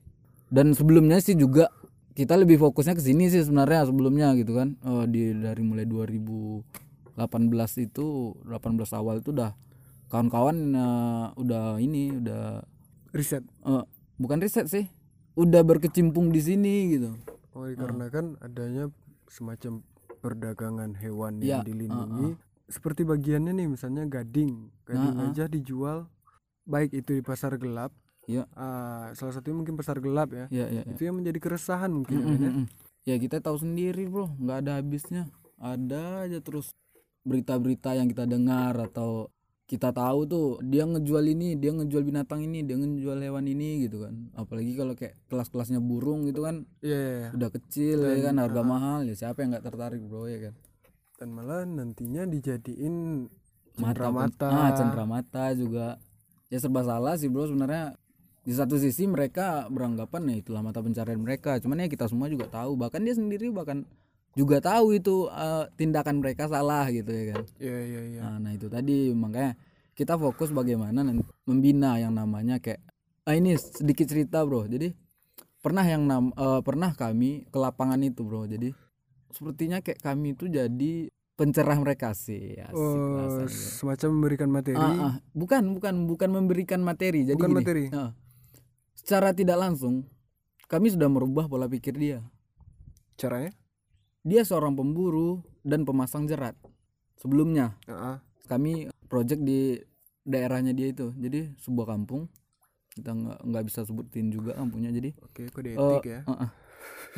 dan 0.53 0.75
sebelumnya 0.77 1.17
sih 1.23 1.33
juga 1.33 1.73
kita 2.11 2.35
lebih 2.35 2.59
fokusnya 2.59 2.93
ke 2.93 3.03
sini 3.03 3.27
sih 3.27 3.41
sebenarnya 3.41 3.87
sebelumnya 3.87 4.35
gitu 4.35 4.53
kan. 4.53 4.75
Eh, 4.77 5.05
di 5.07 5.21
dari 5.35 5.63
mulai 5.63 5.87
2018 5.87 6.63
itu 7.79 8.35
18 8.43 8.51
awal 8.93 9.19
itu 9.19 9.31
udah 9.31 9.55
kawan-kawan 10.07 10.57
eh, 10.71 11.25
udah 11.35 11.79
ini 11.79 12.11
udah 12.17 12.61
riset? 13.11 13.43
Eh, 13.63 13.83
bukan 14.17 14.37
riset 14.39 14.67
sih 14.67 14.85
udah 15.33 15.63
berkecimpung 15.63 16.29
di 16.29 16.41
sini 16.43 16.75
gitu. 16.91 17.15
Oh 17.51 17.67
dikarenakan 17.67 18.39
adanya 18.39 18.91
semacam 19.27 19.83
perdagangan 20.19 20.91
hewan 20.99 21.39
Ya, 21.39 21.59
yang 21.59 21.67
dilindungi. 21.67 22.35
seperti 22.67 23.03
bagiannya 23.03 23.51
nih 23.55 23.67
misalnya 23.67 24.03
gading. 24.05 24.71
Gading 24.87 25.15
Nah, 25.15 25.27
ah. 25.27 25.31
aja 25.31 25.45
dijual 25.47 26.07
baik 26.63 26.93
itu 26.93 27.17
di 27.17 27.23
pasar 27.23 27.55
gelap 27.57 27.91
Ya. 28.31 28.43
ah, 28.55 29.11
salah 29.11 29.33
satunya 29.35 29.59
mungkin 29.59 29.75
pasar 29.75 29.99
gelap 29.99 30.31
ya 30.31 30.45
ya 30.47 30.71
ya, 30.71 30.81
ya. 30.87 30.91
itu 30.95 31.01
yang 31.03 31.19
menjadi 31.19 31.39
keresahan 31.43 31.91
mungkin 31.91 32.15
ya, 32.15 32.25
Mm, 32.25 32.31
Men, 32.31 32.41
ya. 32.41 32.51
mm. 32.55 32.65
ya 33.03 33.15
kita 33.19 33.37
tahu 33.39 33.57
sendiri 33.59 34.07
bro 34.07 34.31
nggak 34.39 34.57
ada 34.63 34.71
habisnya 34.79 35.23
ada 35.59 36.23
aja 36.23 36.39
terus 36.39 36.71
berita-berita 37.21 37.93
yang 37.93 38.07
kita 38.07 38.25
dengar 38.25 38.73
atau 38.73 39.29
kita 39.65 39.95
tahu 39.95 40.27
tuh 40.27 40.47
dia 40.59 40.83
ngejual 40.83 41.23
ini 41.27 41.55
dia 41.55 41.71
ngejual 41.71 42.03
binatang 42.03 42.43
ini 42.43 42.59
dia 42.59 42.75
ngejual 42.75 43.15
hewan 43.21 43.45
ini 43.45 43.87
gitu 43.87 44.03
kan 44.03 44.27
apalagi 44.35 44.75
kalau 44.75 44.93
kayak 44.93 45.15
kelas-kelasnya 45.31 45.79
burung 45.79 46.27
gitu 46.27 46.43
kan 46.43 46.67
Iya, 46.83 46.97
iya, 46.97 47.13
iya. 47.23 47.29
udah 47.31 47.49
kecil 47.55 47.97
ya 48.03 48.15
Dan, 48.19 48.23
kan 48.25 48.35
harga 48.41 48.61
ah. 48.61 48.67
mahal 48.67 48.99
ya 49.07 49.15
siapa 49.15 49.39
yang 49.39 49.55
nggak 49.55 49.65
tertarik 49.65 50.01
bro 50.03 50.27
ya 50.27 50.51
kan 50.51 50.53
dan 51.15 51.29
malah 51.31 51.63
nantinya 51.63 52.25
dijadiin 52.25 53.29
mata 53.79 54.09
mata 54.11 54.47
ah 54.51 54.69
cenderamata 54.75 55.55
juga 55.55 55.95
ya 56.51 56.57
serba 56.59 56.83
salah 56.83 57.15
sih 57.15 57.31
bro 57.31 57.47
sebenarnya 57.47 57.95
di 58.41 58.53
satu 58.57 58.73
sisi 58.81 59.05
mereka 59.05 59.69
beranggapan 59.69 60.33
ya 60.33 60.35
itulah 60.41 60.61
mata 60.65 60.81
pencarian 60.81 61.21
mereka. 61.21 61.61
Cuman 61.61 61.85
ya 61.85 61.87
kita 61.89 62.09
semua 62.09 62.25
juga 62.25 62.49
tahu. 62.49 62.73
Bahkan 62.73 63.01
dia 63.05 63.13
sendiri 63.13 63.53
bahkan 63.53 63.85
juga 64.33 64.57
tahu 64.57 64.97
itu 64.97 65.29
eh, 65.29 65.65
tindakan 65.77 66.25
mereka 66.25 66.49
salah 66.49 66.89
gitu 66.89 67.09
ya 67.13 67.23
kan. 67.37 67.41
Iya 67.61 67.77
iya 67.85 68.01
iya. 68.17 68.21
Nah, 68.25 68.37
nah 68.41 68.51
itu 68.57 68.65
tadi. 68.65 69.13
Makanya 69.13 69.53
kita 69.93 70.17
fokus 70.17 70.49
bagaimana 70.49 71.05
membina 71.45 72.01
yang 72.01 72.17
namanya 72.17 72.57
kayak 72.57 72.81
ah 73.29 73.37
ini 73.37 73.53
sedikit 73.61 74.09
cerita 74.09 74.41
bro. 74.41 74.65
Jadi 74.65 74.89
pernah 75.61 75.85
yang 75.85 76.09
nam 76.09 76.33
eh, 76.33 76.61
pernah 76.65 76.97
kami 76.97 77.45
ke 77.45 77.57
lapangan 77.61 78.01
itu 78.01 78.25
bro. 78.25 78.49
Jadi 78.49 78.73
sepertinya 79.29 79.85
kayak 79.85 80.01
kami 80.01 80.33
itu 80.33 80.49
jadi 80.49 81.13
pencerah 81.37 81.77
mereka 81.77 82.17
sih. 82.17 82.57
Asik 82.57 82.73
oh, 82.73 83.17
bahasanya. 83.21 83.53
semacam 83.53 84.09
memberikan 84.17 84.49
materi. 84.49 84.81
Ah, 84.81 84.89
ah. 84.89 85.15
bukan 85.37 85.77
bukan. 85.77 85.93
Bukan 86.09 86.29
memberikan 86.33 86.81
materi. 86.81 87.21
Jadi 87.29 87.37
Bukan 87.37 87.53
gini, 87.53 87.59
materi. 87.61 87.85
ah. 87.93 88.17
Secara 89.01 89.33
tidak 89.33 89.57
langsung 89.57 90.05
kami 90.69 90.87
sudah 90.93 91.11
merubah 91.11 91.51
pola 91.51 91.67
pikir 91.67 91.97
dia. 91.99 92.23
Caranya? 93.19 93.51
Dia 94.23 94.45
seorang 94.47 94.77
pemburu 94.77 95.43
dan 95.67 95.83
pemasang 95.83 96.29
jerat. 96.29 96.55
Sebelumnya 97.19 97.75
Ah, 97.91 98.15
ah. 98.15 98.17
kami 98.47 98.87
project 99.11 99.43
di 99.43 99.81
daerahnya 100.23 100.71
dia 100.71 100.93
itu. 100.95 101.11
Jadi 101.19 101.51
sebuah 101.59 101.91
kampung. 101.91 102.31
Kita 102.95 103.11
nggak 103.11 103.39
nggak 103.51 103.63
bisa 103.67 103.83
sebutin 103.83 104.31
juga 104.31 104.55
kampungnya. 104.55 104.95
Jadi 104.95 105.11
oke 105.19 105.43
kode 105.51 105.69
eh, 105.73 105.75
etik 105.75 106.07
ya. 106.07 106.19
eh, 106.23 106.33
eh. 106.47 106.49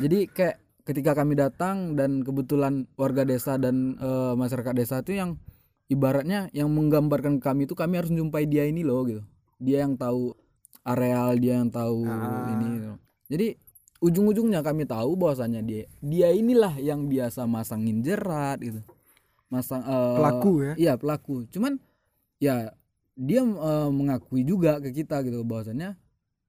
jadi 0.02 0.18
kayak 0.34 0.56
ketika 0.84 1.12
kami 1.14 1.34
datang 1.38 1.94
dan 1.94 2.26
kebetulan 2.26 2.90
warga 2.98 3.22
desa 3.22 3.54
dan 3.54 3.94
eh, 3.98 4.34
masyarakat 4.34 4.74
desa 4.74 4.98
itu 5.02 5.14
yang 5.14 5.38
ibaratnya 5.86 6.50
yang 6.50 6.74
menggambarkan 6.74 7.38
kami 7.38 7.70
itu 7.70 7.78
kami 7.78 8.02
harus 8.02 8.10
menjumpai 8.10 8.50
dia 8.50 8.66
ini 8.66 8.82
loh 8.82 9.06
gitu. 9.06 9.22
Dia 9.62 9.86
yang 9.86 9.94
tahu 9.94 10.34
areal 10.84 11.34
dia 11.36 11.58
yang 11.58 11.68
tahu 11.68 12.04
Ah. 12.04 12.52
ini 12.52 12.66
gitu. 12.76 12.92
jadi 13.26 13.46
ujung-ujungnya 13.98 14.60
kami 14.60 14.84
tahu 14.84 15.16
bahwasannya 15.16 15.64
dia 15.64 15.82
dia 15.98 16.28
inilah 16.30 16.76
yang 16.76 17.08
biasa 17.08 17.44
masangin 17.44 18.00
jerat 18.00 18.60
gitu 18.60 18.80
masang 19.48 19.80
eh, 19.80 20.16
Pelaku 20.16 20.52
ya? 20.60 20.72
iya 20.76 20.92
pelaku 20.94 21.48
cuman 21.48 21.80
ya 22.36 22.68
dia 23.14 23.40
eh, 23.40 23.90
mengakui 23.90 24.42
juga 24.42 24.76
ke 24.78 24.92
kita 24.92 25.22
gitu 25.22 25.40
bahwasannya 25.40 25.96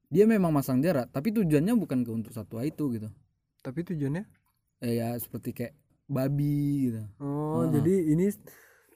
dia 0.05 0.25
memang 0.25 0.51
masang 0.51 0.79
jerat 0.79 1.07
tapi 1.09 1.31
tujuannya 1.31 1.73
bukan 1.73 2.03
ke 2.03 2.11
untuk 2.11 2.31
satwa 2.31 2.61
itu 2.61 2.91
gitu 2.91 3.07
tapi 3.61 3.81
tujuannya 3.83 4.23
eh, 4.79 4.93
ya 4.99 5.15
seperti 5.15 5.49
kayak 5.51 5.73
babi 6.05 6.91
gitu 6.91 7.01
oh 7.19 7.63
Ah. 7.63 7.71
jadi 7.71 7.93
ini 8.11 8.29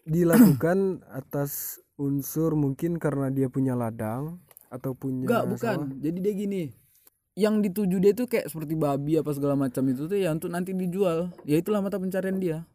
dilakukan 0.04 1.06
atas 1.08 1.78
unsur 1.96 2.56
mungkin 2.56 2.98
karena 2.98 3.30
dia 3.30 3.48
punya 3.48 3.72
ladang 3.74 4.42
atau 4.70 4.94
punya 4.94 5.26
enggak 5.26 5.44
bukan. 5.50 5.78
sawah. 5.90 5.98
jadi 5.98 6.18
dia 6.22 6.34
gini 6.34 6.64
yang 7.40 7.64
dituju 7.64 8.04
dia 8.04 8.12
tuh 8.12 8.28
kayak 8.28 8.52
seperti 8.52 8.76
babi 8.76 9.16
apa 9.16 9.32
segala 9.32 9.56
macam 9.56 9.88
itu 9.88 10.12
tuh 10.12 10.20
ya 10.20 10.36
untuk 10.36 10.52
nanti 10.52 10.76
dijual. 10.76 11.32
Ya 11.48 11.56
itulah 11.56 11.80
mata 11.80 11.96
pencarian 11.96 12.36
dia. 12.36 12.68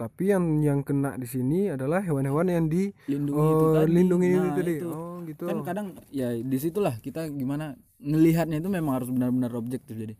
Tapi 0.00 0.32
yang 0.32 0.64
yang 0.64 0.80
kena 0.80 1.20
di 1.20 1.28
sini 1.28 1.68
adalah 1.68 2.00
hewan-hewan 2.00 2.48
yang 2.48 2.66
di 2.72 2.88
lindungi 3.04 3.36
oh, 3.36 3.52
itu 3.52 3.66
tadi. 3.76 3.90
lindungi 3.92 4.28
Nah, 4.32 4.40
itu 4.40 4.50
tadi 4.56 4.74
itu. 4.80 4.88
oh 4.88 5.16
gitu. 5.28 5.44
Kan 5.44 5.58
kadang 5.60 5.86
ya 6.08 6.32
di 6.32 6.56
situlah 6.56 6.96
kita 7.04 7.28
gimana 7.28 7.76
ngelihatnya 8.00 8.64
itu 8.64 8.72
memang 8.72 9.04
harus 9.04 9.12
benar-benar 9.12 9.52
objektif 9.52 9.92
jadi. 9.92 10.16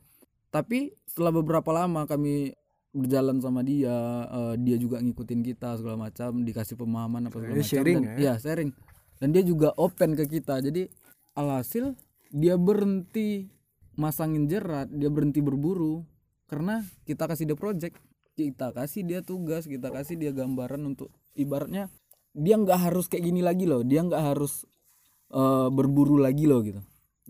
Tapi 0.52 0.93
setelah 1.09 1.33
beberapa 1.33 1.73
lama 1.73 2.05
kami 2.05 2.52
berjalan 2.93 3.40
sama 3.40 3.64
dia 3.64 3.97
eh, 4.29 4.55
dia 4.61 4.76
juga 4.76 5.00
ngikutin 5.00 5.40
kita 5.40 5.81
segala 5.81 5.97
macam 5.97 6.45
dikasih 6.45 6.76
pemahaman 6.76 7.33
apa 7.33 7.40
segala 7.40 7.57
macam 7.57 7.64
sharing 7.64 7.99
dan, 8.05 8.12
ya? 8.12 8.17
iya, 8.21 8.33
sharing. 8.37 8.71
Dan 9.17 9.33
dia 9.33 9.40
juga 9.40 9.73
open 9.81 10.12
ke 10.12 10.29
kita. 10.29 10.61
Jadi 10.61 10.93
alhasil 11.34 11.94
dia 12.30 12.54
berhenti 12.54 13.50
masangin 13.94 14.46
jerat 14.46 14.88
dia 14.90 15.10
berhenti 15.10 15.42
berburu 15.42 16.06
karena 16.46 16.82
kita 17.04 17.26
kasih 17.26 17.46
dia 17.50 17.58
project 17.58 17.94
kita 18.34 18.72
kasih 18.72 19.02
dia 19.04 19.20
tugas 19.20 19.66
kita 19.66 19.90
kasih 19.90 20.16
dia 20.16 20.32
gambaran 20.32 20.80
untuk 20.87 21.10
ibaratnya 21.34 21.90
dia 22.32 22.54
nggak 22.56 22.90
harus 22.90 23.10
kayak 23.10 23.26
gini 23.26 23.42
lagi 23.42 23.66
loh 23.66 23.82
dia 23.82 24.00
nggak 24.00 24.22
harus 24.34 24.64
eh, 25.30 25.68
berburu 25.70 26.16
lagi 26.18 26.46
loh 26.46 26.62
gitu 26.62 26.80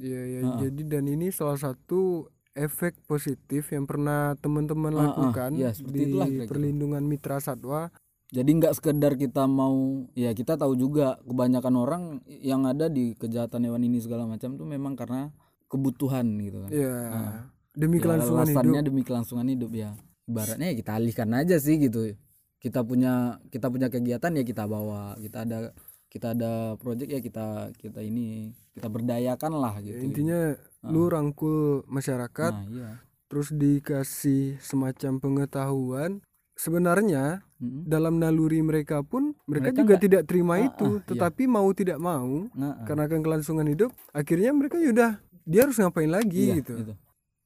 Iya 0.00 0.20
ya 0.24 0.38
Ah, 0.40 0.48
ah. 0.48 0.58
jadi 0.64 0.82
dan 0.88 1.04
ini 1.12 1.28
salah 1.28 1.60
satu 1.60 2.30
efek 2.56 3.04
positif 3.04 3.68
yang 3.68 3.84
pernah 3.84 4.32
teman-teman 4.40 4.92
Ah, 4.94 4.96
ah. 4.96 5.04
lakukan 5.12 5.50
Ya, 5.56 5.76
seperti 5.76 5.92
di 5.92 6.02
itulah 6.08 6.28
perlindungan 6.48 7.04
mitra 7.04 7.36
satwa 7.36 7.92
jadi 8.30 8.46
nggak 8.46 8.74
sekedar 8.74 9.14
kita 9.14 9.44
mau 9.44 10.06
ya 10.14 10.30
kita 10.30 10.54
tahu 10.54 10.74
juga 10.74 11.18
kebanyakan 11.26 11.74
orang 11.74 12.02
yang 12.26 12.62
ada 12.62 12.86
di 12.86 13.18
kejahatan 13.18 13.66
hewan 13.66 13.82
ini 13.82 13.98
segala 13.98 14.22
macam 14.22 14.54
tuh 14.54 14.64
memang 14.64 14.94
karena 14.94 15.34
kebutuhan 15.66 16.26
gitu 16.38 16.62
kan. 16.62 16.70
Ya 16.70 16.94
Ah. 17.10 17.40
demi 17.70 17.98
Ya, 17.98 18.06
kelangsungan 18.06 18.46
hidup. 18.46 18.82
demi 18.82 19.02
kelangsungan 19.02 19.46
hidup 19.46 19.70
ya. 19.70 19.90
Ibaratnya 20.26 20.70
ya 20.70 20.74
kita 20.74 20.90
alihkan 20.94 21.30
aja 21.34 21.56
sih 21.58 21.78
gitu. 21.78 22.14
Kita 22.58 22.82
punya 22.82 23.38
kita 23.50 23.66
punya 23.66 23.90
kegiatan 23.90 24.30
ya 24.30 24.42
kita 24.42 24.66
bawa. 24.66 25.14
Kita 25.18 25.42
ada 25.42 25.74
kita 26.06 26.34
ada 26.34 26.74
project 26.74 27.10
ya 27.10 27.20
kita 27.22 27.46
kita 27.78 28.02
ini 28.02 28.50
kita 28.74 28.86
berdayakan 28.86 29.52
lah 29.54 29.78
Ya, 29.78 29.94
gitu. 29.94 30.02
Intinya 30.06 30.54
lu 30.82 31.06
rangkul 31.06 31.86
masyarakat 31.86 32.52
nah 32.52 32.66
iya. 32.66 32.90
terus 33.26 33.50
dikasih 33.50 34.58
semacam 34.58 35.18
pengetahuan. 35.18 36.10
Sebenarnya 36.54 37.46
Mm-mm. 37.60 37.84
dalam 37.84 38.16
naluri 38.16 38.58
mereka 38.60 39.04
pun 39.04 39.36
mereka, 39.44 39.68
Mereka 39.68 39.78
juga 39.78 39.94
nggak- 39.94 40.02
tidak 40.02 40.22
terima 40.24 40.54
Ah, 40.56 40.64
itu 40.64 40.86
ah, 40.86 40.92
iya. 40.96 41.04
tetapi 41.04 41.42
mau 41.44 41.68
tidak 41.70 41.98
mau 41.98 42.48
nah 42.52 42.72
ah, 42.72 42.84
karena 42.84 43.04
akan 43.04 43.20
kelangsungan 43.20 43.66
hidup 43.66 43.92
akhirnya 44.10 44.50
mereka 44.50 44.76
yaudah 44.76 45.20
dia 45.44 45.60
harus 45.62 45.76
ngapain 45.76 46.08
lagi 46.08 46.40
iya, 46.46 46.58
gitu 46.58 46.74
itu. 46.80 46.94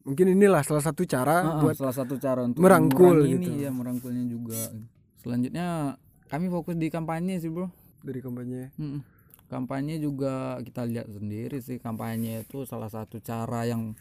mungkin 0.02 0.26
inilah 0.30 0.62
salah 0.62 0.80
satu 0.80 1.02
cara 1.02 1.36
ah, 1.40 1.58
buat 1.58 1.74
salah 1.74 1.92
satu 1.92 2.14
cara 2.16 2.40
untuk 2.42 2.62
merangkul 2.62 3.26
gitu. 3.26 3.42
ini 3.42 3.60
ya 3.60 3.70
merangkulnya 3.70 4.22
juga 4.24 4.70
selanjutnya 5.18 5.98
kami 6.26 6.46
fokus 6.46 6.74
di 6.74 6.88
kampanye 6.88 7.34
sih 7.36 7.50
bro 7.50 7.66
dari 8.00 8.20
kampanye 8.20 8.70
Mm-mm. 8.76 9.00
kampanye 9.46 9.98
juga 9.98 10.60
kita 10.60 10.84
lihat 10.84 11.06
sendiri 11.08 11.58
sih 11.58 11.76
kampanye 11.76 12.42
itu 12.42 12.62
salah 12.64 12.86
satu 12.86 13.18
cara 13.18 13.64
yang 13.64 13.98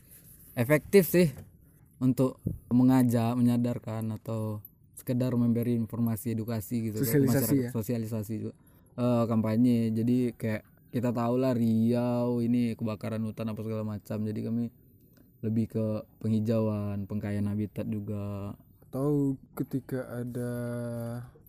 efektif 0.54 1.08
sih 1.08 1.34
untuk 1.98 2.38
mengajak 2.68 3.34
menyadarkan 3.34 4.14
atau 4.14 4.62
sekedar 5.04 5.36
memberi 5.36 5.76
informasi 5.76 6.32
edukasi 6.32 6.90
gitu 6.90 7.04
Sosialisasi 7.04 7.56
ya? 7.68 7.70
sosialisasi 7.76 8.34
juga 8.40 8.56
Eh, 8.94 9.26
kampanye 9.26 9.90
jadi 9.90 10.38
kayak 10.38 10.64
kita 10.94 11.10
tahu 11.10 11.42
lah 11.42 11.58
Riau 11.58 12.46
ini 12.46 12.78
kebakaran 12.78 13.26
hutan 13.26 13.50
apa 13.50 13.66
segala 13.66 13.82
macam 13.82 14.22
jadi 14.22 14.40
kami 14.46 14.70
lebih 15.42 15.66
ke 15.66 15.86
penghijauan 16.22 17.10
pengkayaan 17.10 17.50
habitat 17.50 17.90
juga 17.90 18.54
atau 18.88 19.34
ketika 19.58 20.06
ada 20.14 20.52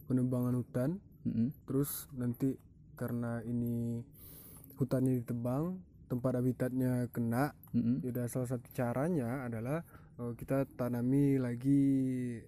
penebangan 0.09 0.57
hutan 0.57 0.91
Mm-mm. 1.29 1.53
terus 1.69 2.09
nanti 2.17 2.57
karena 2.97 3.45
ini 3.45 4.01
hutannya 4.81 5.21
ditebang 5.21 5.77
tempat 6.09 6.41
habitatnya 6.41 7.13
kena 7.13 7.53
Mm-mm. 7.77 8.01
ya 8.09 8.25
salah 8.25 8.49
satu 8.57 8.73
caranya 8.73 9.45
adalah 9.45 9.85
kita 10.15 10.63
tanami 10.79 11.43
lagi 11.43 11.83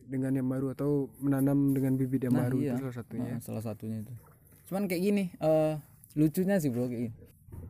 dengan 0.07 0.39
yang 0.39 0.47
baru 0.47 0.71
atau 0.73 1.11
menanam 1.19 1.75
dengan 1.75 1.99
bibit 1.99 2.23
yang 2.23 2.39
Nah, 2.39 2.47
baru 2.47 2.57
iya. 2.63 2.75
itu 2.79 2.87
salah 2.87 2.95
satunya 2.95 3.31
Nah, 3.35 3.41
salah 3.43 3.63
satunya 3.63 3.97
itu. 4.07 4.13
Cuman 4.71 4.83
kayak 4.87 5.03
gini, 5.03 5.25
eh 5.39 5.75
lucunya 6.15 6.57
sih 6.63 6.71
bro 6.71 6.87
kayak 6.87 7.11
gini. 7.11 7.15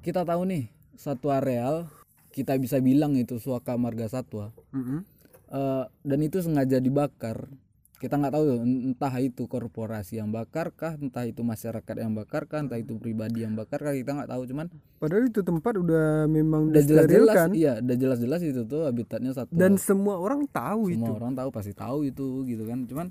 Kita 0.04 0.22
tahu 0.22 0.42
nih 0.46 0.64
satu 0.96 1.32
areal 1.32 1.88
kita 2.30 2.52
bisa 2.60 2.76
bilang 2.80 3.16
itu 3.16 3.40
suaka 3.40 3.76
marga 3.80 4.08
satwa 4.08 4.52
Mm-mm. 4.72 5.00
Eh, 5.46 5.84
dan 6.04 6.18
itu 6.20 6.42
sengaja 6.42 6.76
dibakar. 6.76 7.48
Kita 7.96 8.20
nggak 8.20 8.32
tahu 8.36 8.44
entah 8.92 9.14
itu 9.24 9.48
korporasi 9.48 10.20
yang 10.20 10.28
bakar 10.28 10.68
kah, 10.76 11.00
entah 11.00 11.24
itu 11.24 11.40
masyarakat 11.40 11.96
yang 11.96 12.12
bakar 12.12 12.44
kah, 12.44 12.60
entah 12.60 12.76
itu 12.76 13.00
pribadi 13.00 13.40
yang 13.40 13.56
bakar 13.56 13.80
kah, 13.80 13.96
kita 13.96 14.12
nggak 14.12 14.28
tahu. 14.28 14.42
Cuman 14.44 14.68
padahal 15.00 15.32
itu 15.32 15.40
tempat 15.40 15.80
udah 15.80 16.28
memang 16.28 16.68
udah 16.68 16.84
jelas-jelas, 16.84 17.36
iya, 17.56 17.80
udah 17.80 17.96
jelas-jelas 17.96 18.40
itu 18.44 18.62
tuh 18.68 18.84
habitatnya 18.84 19.32
satwa. 19.32 19.56
dan 19.56 19.80
semua 19.80 20.20
orang 20.20 20.44
tahu 20.48 20.92
semua 20.92 21.08
itu 21.08 21.12
orang 21.12 21.32
tahu 21.36 21.48
pasti 21.52 21.72
tahu 21.76 21.98
itu 22.08 22.44
gitu 22.48 22.64
kan 22.64 22.88
cuman 22.88 23.06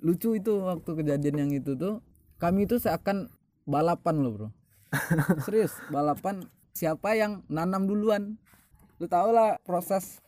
lucu 0.00 0.32
itu 0.32 0.52
waktu 0.64 0.90
kejadian 0.96 1.36
yang 1.36 1.50
itu 1.52 1.76
tuh 1.76 2.00
kami 2.40 2.64
itu 2.64 2.80
seakan 2.80 3.28
balapan 3.68 4.16
loh 4.24 4.32
bro 4.32 4.48
serius 5.44 5.76
balapan 5.92 6.48
siapa 6.72 7.14
yang 7.14 7.44
nanam 7.52 7.84
duluan 7.84 8.40
lu 8.96 9.06
tau 9.08 9.32
lah 9.32 9.60
proses 9.64 10.24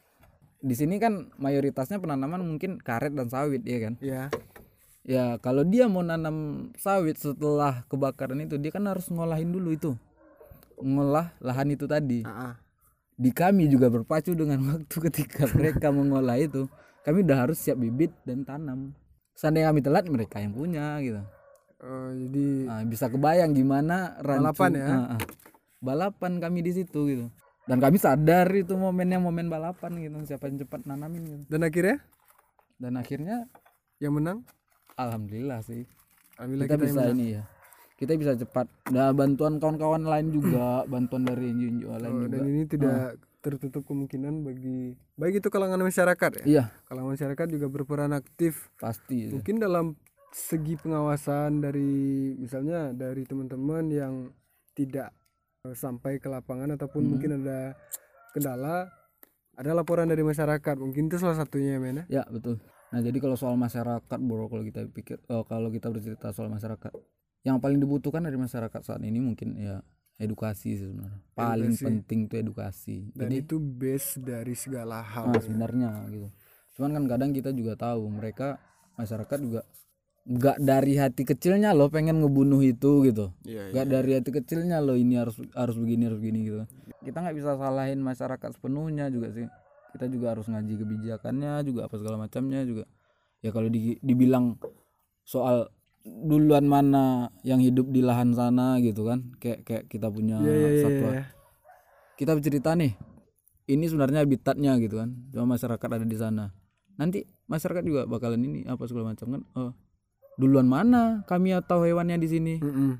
di 0.63 0.75
sini 0.79 1.03
kan 1.03 1.35
mayoritasnya 1.43 1.99
penanaman 1.99 2.39
mungkin 2.47 2.79
karet 2.79 3.11
dan 3.13 3.27
sawit 3.27 3.67
ya 3.67 3.79
kan? 3.83 3.95
Ya 3.99 4.23
ya 5.03 5.35
kalau 5.43 5.67
dia 5.67 5.91
mau 5.91 6.07
nanam 6.07 6.71
sawit 6.79 7.19
setelah 7.19 7.83
kebakaran 7.91 8.39
itu 8.47 8.55
dia 8.63 8.71
kan 8.71 8.87
harus 8.87 9.11
ngolahin 9.11 9.51
dulu 9.51 9.75
itu. 9.75 9.91
Ngolah 10.79 11.35
lahan 11.43 11.75
itu 11.75 11.91
tadi. 11.91 12.23
Ah, 12.23 12.55
ah. 12.55 12.55
di 13.19 13.29
kami 13.35 13.69
juga 13.69 13.91
berpacu 13.91 14.33
dengan 14.39 14.63
waktu 14.71 14.97
ketika 15.11 15.51
mereka 15.51 15.91
mengolah 15.91 16.39
itu 16.39 16.71
kami 17.03 17.27
udah 17.27 17.51
harus 17.51 17.59
siap 17.59 17.83
bibit 17.83 18.15
dan 18.23 18.47
tanam. 18.47 18.95
Seandainya 19.35 19.75
kami 19.75 19.83
telat 19.83 20.07
mereka 20.07 20.39
yang 20.39 20.55
punya 20.55 21.03
gitu. 21.03 21.19
Eh, 21.83 22.11
jadi 22.23 22.47
Nah, 22.71 22.83
bisa 22.87 23.11
kebayang 23.11 23.51
gimana 23.59 24.15
rancu, 24.23 24.55
Balapan 24.55 24.71
ya? 24.79 24.87
Ah, 24.87 25.07
ah. 25.19 25.21
balapan 25.83 26.33
kami 26.39 26.63
di 26.63 26.73
situ 26.79 27.01
gitu 27.11 27.27
dan 27.63 27.79
kami 27.79 27.97
sadar 27.97 28.51
itu 28.51 28.75
momennya 28.75 29.23
momen 29.23 29.47
balapan 29.47 29.95
gitu 30.03 30.17
siapa 30.27 30.51
yang 30.51 30.59
cepat 30.59 30.83
nanamin 30.83 31.23
gitu. 31.23 31.43
Dan 31.47 31.63
akhirnya? 31.63 31.97
Dan 32.77 32.93
akhirnya 32.99 33.37
yang 34.03 34.19
menang? 34.19 34.43
Alhamdulillah 34.99 35.63
sih. 35.63 35.87
Alhamdulillah 36.37 36.67
kita, 36.67 36.77
kita, 36.77 36.87
bisa 36.91 37.03
ini 37.15 37.27
ya. 37.39 37.43
Kita 37.95 38.13
bisa 38.19 38.33
cepat. 38.35 38.67
Nah 38.91 39.15
bantuan 39.15 39.63
kawan-kawan 39.63 40.03
lain 40.03 40.35
juga 40.35 40.83
bantuan 40.93 41.23
dari 41.23 41.55
NGO 41.55 41.95
lain 41.95 42.11
Oh, 42.11 42.21
juga. 42.27 42.35
dan 42.35 42.43
ini 42.51 42.63
tidak 42.67 42.99
tertutup 43.43 43.83
kemungkinan 43.87 44.47
bagi 44.47 44.95
baik 45.19 45.43
itu 45.43 45.49
kalangan 45.51 45.83
masyarakat 45.83 46.43
ya? 46.43 46.45
Iya. 46.47 46.65
Kalangan 46.91 47.11
masyarakat 47.15 47.47
juga 47.47 47.67
berperan 47.71 48.13
aktif. 48.15 48.71
Pasti 48.79 49.31
itu. 49.31 49.39
mungkin 49.39 49.63
dalam 49.63 49.87
segi 50.33 50.75
pengawasan 50.81 51.61
dari 51.61 52.33
misalnya 52.35 52.91
dari 52.91 53.23
teman-teman 53.23 53.85
yang 53.87 54.15
tidak 54.73 55.13
sampai 55.73 56.19
ke 56.19 56.27
lapangan 56.27 56.75
ataupun 56.75 57.07
Hmm. 57.07 57.11
mungkin 57.15 57.31
ada 57.39 57.79
kendala 58.35 58.91
ada 59.55 59.71
laporan 59.79 60.11
dari 60.11 60.27
masyarakat 60.27 60.75
mungkin 60.75 61.07
itu 61.07 61.23
salah 61.23 61.39
satunya 61.39 61.79
ya 61.79 61.81
men 61.81 62.03
ya? 62.03 62.05
Ya 62.11 62.23
betul. 62.27 62.59
Nah 62.91 62.99
jadi 62.99 63.15
kalau 63.23 63.39
soal 63.39 63.55
masyarakat 63.55 64.19
bro 64.19 64.51
kalau 64.51 64.67
kita 64.67 64.83
pikir 64.91 65.23
eh, 65.23 65.45
kalau 65.47 65.71
kita 65.71 65.87
bercerita 65.87 66.35
soal 66.35 66.51
masyarakat 66.51 66.91
yang 67.47 67.63
paling 67.63 67.79
dibutuhkan 67.79 68.27
dari 68.27 68.35
masyarakat 68.35 68.81
saat 68.83 68.99
ini 69.07 69.23
mungkin 69.23 69.55
ya 69.55 69.87
edukasi 70.19 70.75
sih 70.75 70.91
sebenarnya. 70.91 71.23
Paling 71.39 71.79
Edukasi. 71.79 71.85
penting 71.87 72.21
tuh 72.27 72.39
edukasi. 72.43 72.97
dan 73.15 73.31
jadi 73.31 73.37
itu 73.47 73.57
base 73.63 74.19
dari 74.19 74.55
segala 74.59 74.99
hal 74.99 75.31
nah, 75.31 75.39
sebenarnya 75.39 75.91
gitu. 76.11 76.29
Cuman 76.75 76.91
kan 76.91 77.05
kadang 77.07 77.31
kita 77.31 77.55
juga 77.55 77.79
tahu 77.79 78.03
mereka 78.11 78.59
masyarakat 78.99 79.39
juga 79.39 79.63
nggak 80.23 80.63
dari 80.63 80.95
hati 80.95 81.27
kecilnya 81.27 81.75
loh 81.75 81.91
pengen 81.91 82.23
ngebunuh 82.23 82.63
itu 82.63 83.03
gitu. 83.03 83.35
Iya, 83.43 83.75
Nggak 83.75 83.87
dari 83.91 84.11
hati 84.15 84.31
kecilnya 84.31 84.79
loh 84.79 84.95
ini 84.95 85.19
harus 85.19 85.35
harus 85.53 85.75
begini 85.75 86.07
harus 86.07 86.23
begini 86.23 86.39
gitu. 86.47 86.57
Kita 87.03 87.19
nggak 87.19 87.35
bisa 87.35 87.59
salahin 87.59 87.99
masyarakat 87.99 88.51
sepenuhnya 88.55 89.11
juga 89.11 89.35
sih. 89.35 89.47
Kita 89.93 90.07
juga 90.07 90.33
harus 90.39 90.47
ngaji 90.47 90.75
kebijakannya 90.79 91.67
juga 91.67 91.91
apa 91.91 91.95
segala 91.99 92.17
macamnya 92.17 92.63
juga. 92.63 92.87
Ya 93.43 93.51
kalau 93.51 93.67
di- 93.67 93.99
dibilang 93.99 94.57
soal 95.23 95.69
duluan 96.03 96.67
mana 96.67 97.31
yang 97.43 97.59
hidup 97.59 97.91
di 97.91 97.99
lahan 98.01 98.31
sana 98.33 98.79
gitu 98.79 99.03
kan. 99.05 99.35
Kayak 99.43 99.67
kayak 99.67 99.85
kita 99.91 100.07
punya 100.07 100.39
Iya, 100.39 100.55
iya, 100.55 100.69
iya, 100.71 100.83
satwa. 100.83 101.11
iya. 101.13 101.25
Kita 102.15 102.31
bercerita 102.39 102.71
nih. 102.79 102.95
Ini 103.67 103.85
sebenarnya 103.91 104.23
habitatnya 104.23 104.79
gitu 104.79 105.03
kan. 105.03 105.19
Cuma 105.35 105.59
masyarakat 105.59 105.89
ada 105.91 106.07
di 106.07 106.15
sana. 106.15 106.55
Nanti 106.95 107.27
masyarakat 107.51 107.83
juga 107.83 108.07
bakalan 108.07 108.39
ini 108.39 108.63
apa 108.65 108.87
segala 108.87 109.11
macam 109.11 109.27
kan. 109.35 109.43
Oh, 109.59 109.71
duluan 110.35 110.65
mana 110.65 111.21
kami 111.25 111.53
atau 111.53 111.83
hewannya 111.83 112.17
di 112.17 112.29
sini? 112.29 112.55
Mm-mm. 112.59 112.93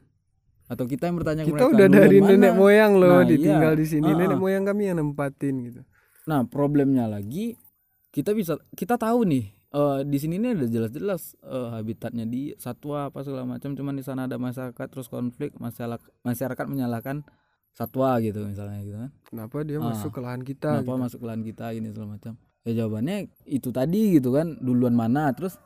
atau 0.69 0.85
kita 0.85 1.05
yang 1.05 1.21
bertanya 1.21 1.45
kita 1.45 1.53
mereka 1.53 1.69
udah 1.69 1.87
"Duluan 1.87 2.01
dari 2.01 2.17
mana?" 2.17 2.33
nenek 2.33 2.53
moyang 2.57 2.93
loh 2.97 3.21
Nah, 3.21 3.29
ditinggal 3.29 3.73
iya. 3.77 3.81
di 3.81 3.87
sini 3.87 4.09
Ah, 4.09 4.17
nenek 4.17 4.37
ah. 4.37 4.41
moyang 4.41 4.65
kami 4.65 4.83
yang 4.89 4.97
nempatin 4.97 5.55
gitu 5.63 5.81
nah 6.23 6.41
problemnya 6.45 7.05
lagi 7.05 7.61
kita 8.09 8.33
bisa 8.33 8.57
kita 8.73 8.97
tahu 8.97 9.29
nih 9.29 9.45
eh, 9.53 9.99
di 10.03 10.17
sini 10.17 10.37
ini 10.37 10.55
ada 10.55 10.65
jelas-jelas 10.65 11.37
eh, 11.41 11.69
habitatnya 11.73 12.25
di 12.25 12.57
satwa 12.57 13.09
apa 13.09 13.21
segala 13.21 13.45
macam 13.45 13.73
cuman 13.73 13.93
di 13.93 14.01
sana 14.01 14.25
ada 14.25 14.37
masyarakat 14.37 14.87
terus 14.89 15.09
konflik 15.09 15.53
masyarakat 15.57 16.01
masyarakat 16.23 16.65
menyalahkan 16.65 17.21
satwa 17.73 18.17
gitu 18.21 18.41
misalnya 18.45 18.81
gitu 18.81 18.97
kan 18.97 19.11
kenapa 19.25 19.57
dia 19.65 19.77
Ah. 19.77 19.93
masuk 19.93 20.09
ke 20.09 20.21
lahan 20.21 20.41
kita 20.41 20.69
kenapa 20.79 20.89
gitu. 20.89 21.03
masuk 21.05 21.19
ke 21.21 21.27
lahan 21.29 21.43
kita 21.43 21.65
gini 21.73 21.89
segala 21.91 22.09
macam 22.17 22.33
ya 22.63 22.73
jawabannya 22.79 23.17
itu 23.45 23.69
tadi 23.69 24.03
gitu 24.17 24.33
kan 24.33 24.57
duluan 24.57 24.95
mana 24.95 25.37
terus 25.37 25.61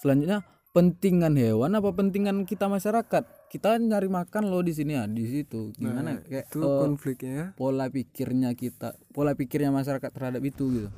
selanjutnya 0.00 0.40
pentingan 0.76 1.40
hewan 1.40 1.72
apa 1.72 1.88
pentingan 1.96 2.44
kita 2.44 2.68
masyarakat? 2.68 3.24
Kita 3.48 3.80
nyari 3.80 4.12
makan 4.12 4.52
loh 4.52 4.60
di 4.60 4.76
sini. 4.76 4.92
Ya 4.92 5.08
di 5.08 5.24
situ. 5.24 5.72
Nah, 5.80 5.96
gimana 5.96 6.10
kayak 6.20 6.52
itu 6.52 6.60
eh, 6.60 6.80
konfliknya 6.84 7.42
pola 7.56 7.88
pikirnya 7.88 8.52
kita 8.52 8.92
pola 9.16 9.32
pikirnya 9.32 9.72
masyarakat 9.72 10.12
terhadap 10.12 10.44
itu 10.44 10.68
gitu. 10.68 10.88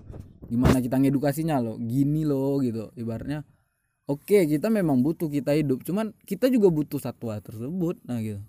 Gimana 0.51 0.83
kita 0.83 0.99
ngedukasinya 0.99 1.62
loh. 1.62 1.79
Gini 1.79 2.27
loh 2.27 2.59
gitu. 2.59 2.91
Ibaratnya 2.99 3.47
oke 4.11 4.51
kita 4.51 4.67
memang 4.67 4.99
butuh 5.07 5.31
kita 5.31 5.55
hidup. 5.55 5.87
Cuman 5.87 6.11
kita 6.27 6.51
juga 6.51 6.75
butuh 6.75 6.99
satwa 6.99 7.38
tersebut. 7.38 8.03
Nah 8.03 8.19
gitu. 8.19 8.43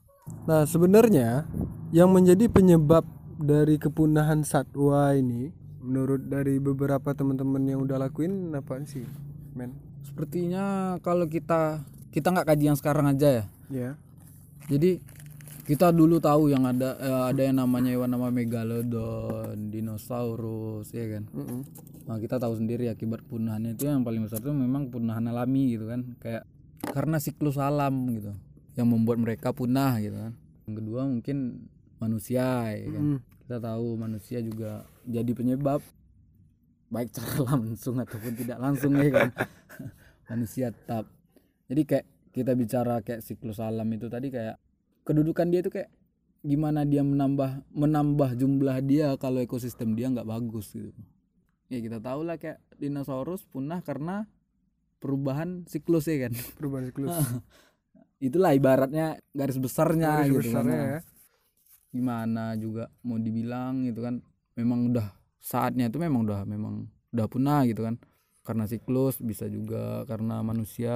Nah, 0.49 0.65
sebenarnya 0.65 1.45
yang 1.93 2.09
menjadi 2.09 2.49
penyebab 2.49 3.05
dari 3.37 3.77
kepunahan 3.77 4.41
satwa 4.41 5.13
ini 5.13 5.53
menurut 5.79 6.27
dari 6.27 6.59
beberapa 6.59 7.15
teman-teman 7.15 7.65
yang 7.65 7.81
udah 7.81 7.97
lakuin 7.97 8.51
apa 8.53 8.77
sih, 8.85 9.07
men? 9.55 9.88
Sepertinya 10.03 10.63
kalau 10.99 11.25
kita 11.25 11.83
kita 12.09 12.27
nggak 12.29 12.47
kaji 12.47 12.63
yang 12.65 12.77
sekarang 12.77 13.07
aja 13.07 13.29
ya 13.29 13.45
Ya. 13.69 13.91
jadi 14.65 14.97
kita 15.63 15.93
dulu 15.93 16.17
tahu 16.17 16.49
yang 16.49 16.65
ada 16.65 16.97
eh, 16.97 17.23
ada 17.29 17.41
yang 17.43 17.57
namanya 17.57 17.93
hewan 17.93 18.09
nama 18.09 18.33
megalodon 18.33 19.69
dinosaurus 19.69 20.89
ya 20.89 21.05
kan 21.09 21.23
Mm-mm. 21.29 21.61
Nah, 22.03 22.17
kita 22.17 22.41
tahu 22.41 22.57
sendiri 22.57 22.89
akibat 22.89 23.21
punahannya 23.21 23.77
itu 23.77 23.85
yang 23.85 24.01
paling 24.01 24.25
besar 24.25 24.41
itu 24.41 24.49
memang 24.49 24.89
punahan 24.89 25.21
alami 25.23 25.77
gitu 25.77 25.85
kan 25.85 26.17
kayak 26.17 26.41
karena 26.81 27.21
siklus 27.21 27.61
alam 27.61 27.93
gitu 28.09 28.33
yang 28.73 28.89
membuat 28.89 29.21
mereka 29.21 29.53
punah 29.53 30.01
gitu 30.01 30.17
kan 30.17 30.33
yang 30.65 30.75
kedua 30.75 31.05
mungkin 31.05 31.69
manusia 31.99 32.73
ya 32.73 32.89
kan 32.89 33.03
Mm. 33.05 33.19
kita 33.45 33.57
tahu 33.59 33.87
manusia 33.93 34.41
juga 34.41 34.71
jadi 35.05 35.29
penyebab 35.29 35.85
baik 36.89 37.09
secara 37.15 37.55
langsung 37.55 37.95
ataupun 38.01 38.33
tidak 38.35 38.57
langsung 38.57 38.93
ya 38.97 39.09
kan. 39.13 39.29
Manusia 40.29 40.73
tetap. 40.73 41.09
Jadi 41.69 41.81
kayak 41.85 42.05
kita 42.33 42.51
bicara 42.53 43.01
kayak 43.01 43.21
siklus 43.25 43.61
alam 43.61 43.89
itu 43.89 44.09
tadi 44.09 44.29
kayak 44.29 44.57
kedudukan 45.05 45.49
dia 45.49 45.61
itu 45.65 45.73
kayak 45.73 45.89
gimana 46.39 46.87
dia 46.87 47.03
menambah 47.03 47.67
menambah 47.73 48.37
jumlah 48.39 48.77
dia 48.85 49.11
kalau 49.19 49.43
ekosistem 49.43 49.97
dia 49.97 50.09
nggak 50.09 50.27
bagus 50.27 50.73
gitu. 50.73 50.93
Ya 51.69 51.77
kita 51.81 52.01
tahu 52.01 52.25
lah 52.25 52.41
kayak 52.41 52.61
dinosaurus 52.81 53.45
punah 53.45 53.81
karena 53.85 54.25
perubahan 54.97 55.65
siklus 55.69 56.09
ya 56.09 56.29
kan. 56.29 56.33
Perubahan 56.57 56.89
siklus. 56.89 57.15
Itulah 58.19 58.51
ibaratnya 58.51 59.21
garis 59.31 59.57
besarnya 59.61 60.25
Garis 60.25 60.31
gitu 60.33 60.39
besarnya 60.51 60.77
kan. 60.77 60.89
ya. 60.89 60.99
Gimana 61.89 62.43
juga 62.57 62.89
mau 63.05 63.17
dibilang 63.17 63.85
gitu 63.85 64.01
kan. 64.05 64.21
Memang 64.57 64.91
udah 64.91 65.18
saatnya 65.39 65.87
itu 65.87 65.97
memang 65.97 66.21
udah 66.21 66.41
memang 66.43 66.85
udah 67.09 67.25
punah 67.25 67.63
gitu 67.63 67.81
kan 67.81 67.95
karena 68.41 68.65
siklus 68.65 69.19
bisa 69.19 69.45
juga 69.45 70.03
karena 70.05 70.39
manusia 70.39 70.95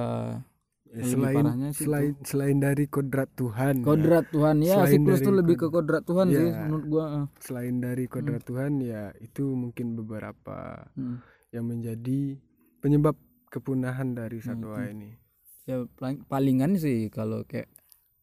Ya, 0.84 1.02
selain 1.02 1.42
sih 1.72 1.88
selain 1.88 2.12
selain 2.22 2.58
dari 2.60 2.86
kodrat 2.86 3.26
Tuhan 3.34 3.82
ya. 3.82 3.84
kodrat 3.84 4.30
Tuhan 4.30 4.62
ya 4.62 4.78
Selain 4.78 4.94
siklus 4.94 5.20
tuh 5.20 5.34
lebih 5.34 5.56
ke 5.56 5.66
kod- 5.66 5.82
kodrat 5.82 6.04
Tuhan 6.04 6.26
sih 6.30 6.46
Ya. 6.46 6.60
menurut 6.62 6.86
gua 6.86 7.04
ah. 7.10 7.26
selain 7.40 7.82
dari 7.82 8.06
kodrat 8.06 8.44
Tuhan 8.44 8.78
ya 8.78 9.10
itu 9.18 9.42
mungkin 9.50 9.96
beberapa 9.96 10.86
Hmm. 10.94 11.18
yang 11.50 11.66
menjadi 11.66 12.38
penyebab 12.78 13.18
kepunahan 13.48 14.14
dari 14.14 14.38
Hmm, 14.38 14.46
satwa 14.54 14.86
ini 14.86 15.18
ya 15.64 15.82
paling- 15.90 16.22
palingan 16.24 16.76
sih 16.76 17.08
kalau 17.08 17.42
kayak 17.42 17.66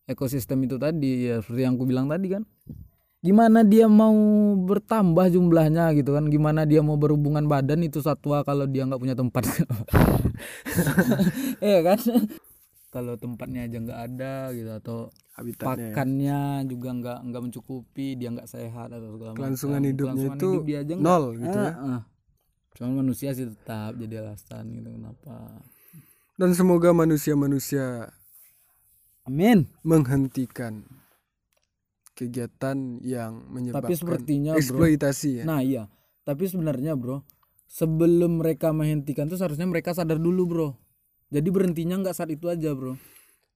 ekosistem 0.06 0.62
itu 0.62 0.78
tadi 0.78 1.28
ya 1.28 1.44
seperti 1.44 1.62
yang 1.62 1.76
aku 1.76 1.84
bilang 1.84 2.08
tadi 2.08 2.30
kan 2.30 2.48
gimana 3.22 3.62
dia 3.62 3.86
mau 3.86 4.14
bertambah 4.66 5.30
jumlahnya 5.30 5.94
gitu 5.94 6.18
kan 6.18 6.26
gimana 6.26 6.66
dia 6.66 6.82
mau 6.82 6.98
berhubungan 6.98 7.46
badan 7.46 7.86
itu 7.86 8.02
satwa 8.02 8.42
kalau 8.42 8.66
dia 8.66 8.82
nggak 8.90 8.98
punya 8.98 9.14
tempat 9.14 9.46
Iya 11.62 11.80
kan 11.86 12.00
kalau 12.92 13.16
tempatnya 13.16 13.70
aja 13.72 13.78
nggak 13.80 14.00
ada 14.10 14.34
gitu 14.52 14.72
atau 14.74 14.98
habitatnya 15.38 15.80
ya. 15.80 15.94
pakannya 15.96 16.42
juga 16.68 16.90
nggak 16.92 17.20
nggak 17.32 17.42
mencukupi 17.48 18.20
dia 18.20 18.30
nggak 18.36 18.50
sehat 18.52 18.92
atau 18.92 19.16
segala 19.16 19.32
macam. 19.32 19.40
kelangsungan 19.40 19.82
hidupnya 19.88 20.12
Kelangsungan 20.12 20.38
itu 20.42 20.50
hidup 20.52 20.66
dia 20.68 20.80
aja 20.84 20.94
nol 21.00 21.24
gitu 21.40 21.58
ya 21.62 21.72
Ah, 21.72 21.88
ah. 21.88 22.02
cuman 22.76 22.92
manusia 23.06 23.30
sih 23.32 23.46
tetap 23.48 23.96
jadi 23.96 24.16
alasan 24.26 24.64
gitu 24.76 24.90
kenapa 24.92 25.36
dan 26.36 26.50
semoga 26.52 26.90
manusia-manusia 26.92 28.12
amin 29.24 29.72
menghentikan 29.88 30.84
kegiatan 32.22 32.78
yang 33.02 33.50
menyebabkan 33.50 33.90
tapi 33.90 33.98
sepertinya 33.98 34.54
bro. 34.54 34.62
eksploitasi 34.62 35.42
ya? 35.42 35.44
Nah 35.44 35.66
iya. 35.66 35.90
Tapi 36.22 36.46
sebenarnya 36.46 36.94
bro 36.94 37.26
sebelum 37.66 38.38
mereka 38.38 38.70
menghentikan 38.70 39.26
tuh 39.26 39.36
seharusnya 39.36 39.66
mereka 39.66 39.92
sadar 39.92 40.22
dulu 40.22 40.44
bro. 40.46 40.70
Jadi 41.32 41.50
berhentinya 41.50 41.98
nggak 41.98 42.14
saat 42.14 42.30
itu 42.30 42.46
aja 42.46 42.72
bro. 42.72 42.94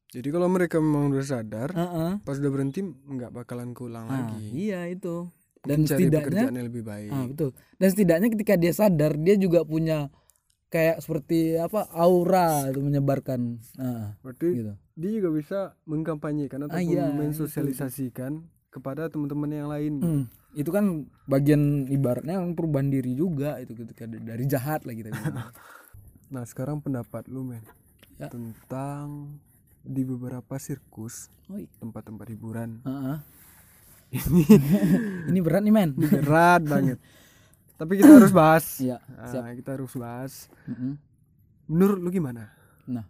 Jadi 0.10 0.32
kalau 0.32 0.47
mereka 0.47 0.80
memang 0.80 1.12
udah 1.12 1.21
sadar 1.21 1.69
Heeh. 1.69 2.12
pas 2.23 2.36
udah 2.36 2.49
berhenti 2.49 2.82
nggak 2.82 3.30
bakalan 3.30 3.75
keulang 3.75 4.08
Ah, 4.08 4.32
lagi. 4.32 4.47
iya 4.49 4.88
itu. 4.88 5.28
Dan 5.62 5.82
Mungkin 5.82 5.89
cari 5.89 6.01
setidaknya 6.08 6.41
yang 6.47 6.67
lebih 6.69 6.84
baik. 6.84 7.10
Ah 7.10 7.25
betul. 7.25 7.49
Dan 7.75 7.88
setidaknya 7.89 8.28
ketika 8.32 8.54
dia 8.56 8.71
sadar 8.71 9.17
dia 9.17 9.36
juga 9.36 9.62
punya 9.62 10.08
kayak 10.69 10.99
seperti 10.99 11.56
apa 11.56 11.89
aura 11.91 12.69
itu 12.69 12.80
menyebarkan. 12.80 13.60
Nah, 13.75 14.13
berarti 14.21 14.47
gitu. 14.56 14.73
dia 14.93 15.12
juga 15.12 15.30
bisa 15.32 15.60
mengkampanyekan 15.84 16.65
atau 16.65 16.75
Ah, 16.75 16.80
iya, 16.80 17.12
mensosialisasikan 17.12 18.45
kepada 18.75 19.07
teman-teman 19.07 19.47
yang 19.49 19.69
lain 19.69 19.93
Hmm, 19.97 20.23
itu 20.51 20.67
kan 20.67 20.85
bagian 21.25 21.88
ibaratnya 21.88 22.35
perubahan 22.51 22.88
diri 22.88 23.11
juga 23.11 23.55
itu 23.57 23.71
ketika 23.73 24.03
da- 24.05 24.19
dari 24.25 24.43
jahat 24.45 24.83
lah 24.83 24.91
kita 24.91 25.09
bilang. 25.09 25.47
nah 26.33 26.43
sekarang 26.43 26.79
pendapat 26.79 27.25
lu 27.27 27.41
men 27.41 27.63
Ya. 28.15 28.27
tentang 28.27 29.35
di 29.81 30.01
beberapa 30.01 30.55
sirkus 30.55 31.27
tempat-tempat 31.77 32.27
hiburan 32.29 32.79
Heeh. 32.81 33.17
Ini 35.29 35.39
berat 35.39 35.61
nih 35.61 35.73
men. 35.73 35.91
ini 35.93 36.07
berat 36.07 36.63
banget 36.63 36.99
tapi 37.75 37.99
kita 37.99 38.07
harus 38.13 38.31
bahas 38.31 38.79
Iya, 38.79 39.03
Nah, 39.03 39.51
kita 39.53 39.75
harus 39.75 39.91
bahas 39.93 40.47
Mm-mm. 40.63 40.95
menurut 41.67 41.99
lu 41.99 42.07
gimana 42.09 42.47
Nah, 42.85 43.03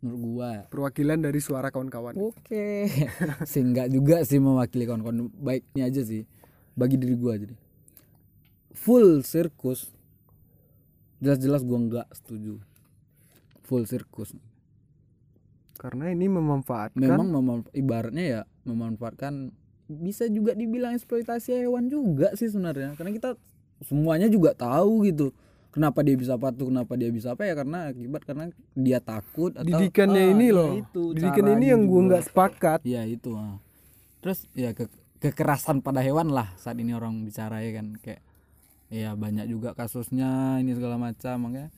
menurut 0.00 0.20
gua 0.24 0.50
perwakilan 0.72 1.20
dari 1.20 1.40
suara 1.44 1.68
kawan-kawan 1.68 2.16
Oke. 2.16 2.88
sih 3.50 3.60
enggak 3.60 3.92
juga 3.92 4.24
sih 4.24 4.40
mewakili 4.40 4.88
kawan-kawan 4.88 5.28
baiknya 5.36 5.88
aja 5.92 6.02
sih 6.04 6.24
bagi 6.72 6.96
diri 6.96 7.14
gua 7.16 7.36
jadi. 7.36 7.54
Full 8.72 9.20
sirkus. 9.22 9.92
Jelas-jelas 11.20 11.60
gua 11.62 11.78
enggak 11.78 12.08
setuju. 12.16 12.60
Full 13.68 13.84
sirkus. 13.86 14.34
karena 15.80 16.12
ini 16.12 16.28
memanfaatkan 16.28 17.00
Memang 17.00 17.32
memang 17.32 17.58
ibaratnya 17.72 18.24
ya 18.28 18.40
memanfaatkan 18.68 19.48
bisa 19.88 20.28
juga 20.28 20.52
dibilang 20.52 20.92
eksploitasi 20.92 21.56
hewan 21.64 21.88
juga 21.88 22.36
sih 22.36 22.52
sebenarnya. 22.52 22.92
Karena 23.00 23.16
kita 23.16 23.30
semuanya 23.88 24.28
juga 24.28 24.52
tahu 24.52 25.08
gitu. 25.08 25.32
Kenapa 25.70 26.02
dia 26.02 26.18
bisa 26.18 26.34
patuh, 26.34 26.66
kenapa 26.66 26.98
dia 26.98 27.06
bisa 27.08 27.38
apa 27.38 27.46
ya 27.46 27.54
karena 27.54 27.94
akibat 27.94 28.26
karena 28.26 28.50
dia 28.74 28.98
takut 28.98 29.54
atau 29.54 29.62
didikannya 29.62 30.18
Ah, 30.18 30.32
ini 30.34 30.46
iya 30.50 30.56
loh 30.58 30.70
itu, 30.74 31.02
didikan 31.14 31.46
ini 31.54 31.66
yang 31.70 31.86
gua 31.86 32.00
nggak 32.10 32.24
sepakat 32.26 32.78
Iya 32.82 33.06
itu 33.06 33.38
ah. 33.38 33.62
Terus 34.18 34.50
ya 34.50 34.74
ke 34.74 34.90
kekerasan 35.22 35.78
pada 35.78 36.02
hewan 36.02 36.34
lah 36.34 36.50
saat 36.58 36.74
ini 36.74 36.90
orang 36.90 37.22
bicara 37.22 37.62
ya 37.62 37.70
kan 37.78 37.94
kayak 38.02 38.18
ya 38.90 39.14
banyak 39.14 39.46
juga 39.46 39.70
kasusnya 39.72 40.58
ini 40.58 40.74
segala 40.74 40.98
macam 40.98 41.38
makanya 41.46 41.70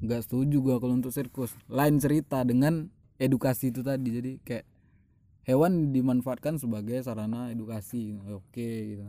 nggak 0.00 0.20
setuju 0.24 0.56
gua 0.64 0.76
kalau 0.80 0.96
untuk 0.96 1.12
sirkus. 1.12 1.52
Lain 1.68 2.00
cerita 2.00 2.40
dengan 2.42 2.88
edukasi 3.20 3.70
itu 3.70 3.84
tadi 3.84 4.08
jadi 4.08 4.32
kayak 4.40 4.64
hewan 5.44 5.92
dimanfaatkan 5.92 6.56
sebagai 6.56 6.96
sarana 7.04 7.52
edukasi 7.52 8.16
oke 8.24 8.56
gitu. 8.88 9.04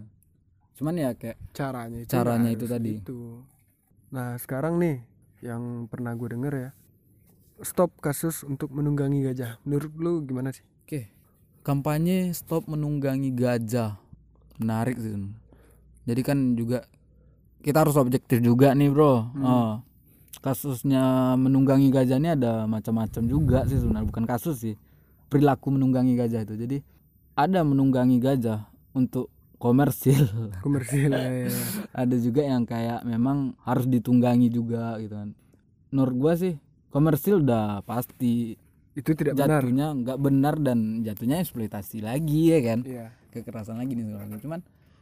Cuman 0.76 1.00
ya 1.00 1.16
kayak 1.16 1.40
caranya 1.56 2.04
itu 2.04 2.12
Caranya 2.12 2.50
itu 2.52 2.66
tadi. 2.68 3.00
gitu. 3.00 3.48
Nah 4.14 4.38
sekarang 4.38 4.78
nih 4.78 5.02
yang 5.42 5.90
pernah 5.90 6.14
gue 6.14 6.30
denger 6.38 6.54
ya 6.54 6.70
stop 7.66 7.98
kasus 7.98 8.46
untuk 8.46 8.70
menunggangi 8.70 9.26
gajah 9.26 9.58
menurut 9.66 9.92
lu 9.98 10.14
gimana 10.22 10.54
sih 10.54 10.64
Oke, 10.84 11.08
kampanye 11.64 12.36
stop 12.36 12.68
menunggangi 12.68 13.32
gajah 13.32 13.96
menarik 14.60 15.00
sih. 15.00 15.16
Jadi 16.04 16.22
kan 16.28 16.60
juga 16.60 16.84
kita 17.64 17.88
harus 17.88 17.96
objektif 17.96 18.44
juga 18.44 18.76
nih 18.76 18.92
bro. 18.92 19.32
Oh, 19.40 19.80
kasusnya 20.44 21.34
menunggangi 21.40 21.88
gajah 21.88 22.20
ini 22.20 22.36
ada 22.36 22.68
macam-macam 22.68 23.24
juga 23.24 23.64
sih 23.64 23.80
sebenarnya 23.80 24.12
bukan 24.12 24.28
kasus 24.28 24.60
sih 24.60 24.76
perilaku 25.32 25.72
menunggangi 25.72 26.20
gajah 26.20 26.44
itu. 26.44 26.60
Jadi 26.60 26.78
ada 27.32 27.64
menunggangi 27.64 28.20
gajah 28.20 28.68
untuk 28.92 29.32
komersil. 29.64 30.28
komersil 30.60 31.16
ya, 31.16 31.48
ya. 31.48 31.52
ada 32.04 32.16
juga 32.20 32.44
yang 32.44 32.68
kayak 32.68 33.08
memang 33.08 33.56
harus 33.64 33.88
ditunggangi 33.88 34.52
juga 34.52 35.00
gitu 35.00 35.16
kan. 35.16 35.32
Menurut 35.96 36.16
gua 36.20 36.34
sih 36.36 36.60
komersil 36.92 37.40
udah 37.40 37.82
pasti 37.88 38.60
itu 38.94 39.12
tidak 39.18 39.34
benar 39.34 39.66
jatuhnya 39.66 39.88
nggak 39.98 40.20
benar 40.22 40.56
dan 40.62 41.02
jatuhnya 41.02 41.42
eksploitasi 41.42 42.06
lagi 42.06 42.54
ya 42.54 42.60
kan 42.62 42.80
Iya. 42.86 43.10
kekerasan 43.34 43.82
lagi 43.82 43.98
nih 43.98 44.06
macam. 44.06 44.38
cuman 44.38 44.60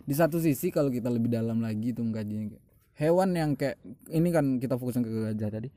di 0.07 0.15
satu 0.15 0.39
sisi 0.39 0.71
kalau 0.71 0.87
kita 0.87 1.11
lebih 1.11 1.27
dalam 1.27 1.59
lagi 1.59 1.91
tuh 1.91 2.07
mengkajinya 2.07 2.55
kayak 2.55 2.63
hewan 2.95 3.29
yang 3.35 3.51
kayak 3.59 3.75
ini 4.07 4.31
kan 4.31 4.63
kita 4.63 4.79
fokusnya 4.79 5.03
ke 5.03 5.11
gajah 5.35 5.49
tadi 5.51 5.69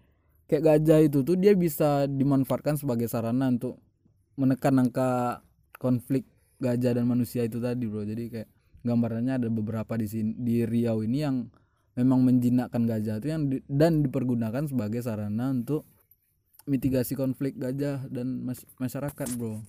kayak 0.46 0.62
gajah 0.62 0.98
itu 1.02 1.18
tuh 1.26 1.34
dia 1.34 1.58
bisa 1.58 2.06
dimanfaatkan 2.06 2.78
sebagai 2.78 3.10
sarana 3.10 3.50
untuk 3.50 3.82
menekan 4.38 4.78
angka 4.78 5.42
konflik 5.82 6.22
gajah 6.62 6.94
dan 6.94 7.10
manusia 7.10 7.42
itu 7.42 7.58
tadi 7.58 7.90
bro 7.90 8.06
jadi 8.06 8.24
kayak 8.30 8.48
gambarannya 8.84 9.40
ada 9.40 9.48
beberapa 9.48 9.96
di 9.96 10.06
sini 10.06 10.36
di 10.36 10.62
Riau 10.68 11.00
ini 11.02 11.18
yang 11.24 11.48
memang 11.96 12.20
menjinakkan 12.22 12.84
gajah 12.84 13.18
itu 13.18 13.28
yang 13.32 13.42
di- 13.48 13.64
dan 13.66 14.04
dipergunakan 14.04 14.68
sebagai 14.68 15.00
sarana 15.00 15.50
untuk 15.50 15.88
mitigasi 16.68 17.16
konflik 17.16 17.56
gajah 17.56 18.04
dan 18.12 18.44
mas- 18.44 18.68
masyarakat 18.78 19.28
bro. 19.40 19.64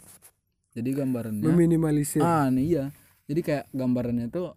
Jadi 0.76 0.90
gambarannya 0.92 1.48
meminimalisir. 1.48 2.20
Ah 2.20 2.52
nih 2.52 2.66
iya. 2.68 2.86
Jadi 3.26 3.42
kayak 3.42 3.66
gambarannya 3.72 4.28
tuh 4.30 4.54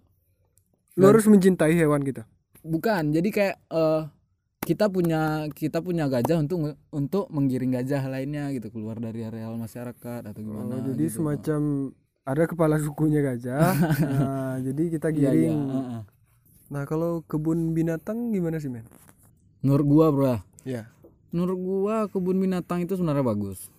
lu 0.99 1.07
harus 1.07 1.31
mencintai 1.31 1.79
hewan 1.79 2.03
gitu 2.03 2.27
bukan 2.66 3.14
jadi 3.14 3.29
kayak 3.31 3.57
eh 3.71 4.03
kita 4.66 4.90
punya 4.90 5.47
kita 5.55 5.79
punya 5.81 6.11
gajah 6.11 6.42
untuk 6.42 6.75
untuk 6.90 7.31
menggiring 7.31 7.79
gajah 7.79 8.05
lainnya 8.11 8.51
gitu 8.53 8.68
keluar 8.75 8.99
dari 8.99 9.23
areal 9.25 9.55
masyarakat 9.55 10.27
atau 10.27 10.40
oh, 10.42 10.44
gimana 10.44 10.83
jadi 10.83 11.07
gitu. 11.07 11.23
semacam 11.23 11.61
ada 12.29 12.45
kepala 12.45 12.77
sukunya 12.77 13.25
gajah. 13.25 13.73
Nah, 14.12 14.55
jadi 14.61 14.83
kita 14.91 15.09
Iya, 15.09 15.17
iya, 15.17 15.31
giring. 15.33 15.59
Heeh. 15.67 16.03
nah 16.69 16.85
kalau 16.85 17.25
kebun 17.25 17.73
binatang 17.73 18.29
gimana 18.29 18.61
sih 18.61 18.69
men? 18.69 18.85
Menurut 19.64 19.87
gua 19.88 20.07
bro 20.12 20.37
ya. 20.62 20.85
Menurut 21.31 21.57
gua 21.57 21.97
kebun 22.07 22.37
binatang 22.37 22.85
itu 22.85 22.93
sebenarnya 22.93 23.25
bagus. 23.25 23.73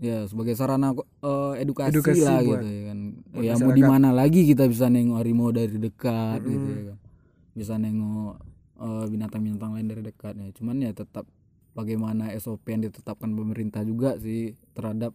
Ya 0.00 0.24
sebagai 0.24 0.56
sarana 0.56 0.96
eh, 0.96 1.52
edukasi, 1.60 1.92
Edukasi 1.92 2.24
lah 2.24 2.40
buat- 2.40 2.64
gitu 2.64 2.66
ya 2.66 2.82
kan. 2.88 2.98
Buat 3.28 3.42
ya 3.44 3.52
mau 3.60 3.70
di 3.70 3.84
mana 3.84 4.08
lagi 4.10 4.48
kita 4.48 4.64
bisa 4.64 4.88
nengok 4.88 5.20
harimau 5.20 5.52
dari 5.52 5.76
dekat 5.76 6.40
gitu 6.42 6.68
ya 6.70 6.82
kan. 6.88 6.98
Bisa 7.52 7.74
nengok 7.76 8.40
eh, 8.80 9.04
binatang-binatang 9.12 9.70
lain 9.76 9.86
dari 9.86 10.00
dekat 10.00 10.32
ya 10.34 10.48
cuman 10.56 10.76
ya 10.80 10.96
tetap 10.96 11.28
bagaimana 11.70 12.32
SOP 12.34 12.64
yang 12.66 12.80
ditetapkan 12.82 13.30
pemerintah 13.30 13.84
juga 13.84 14.16
sih 14.16 14.56
terhadap 14.72 15.12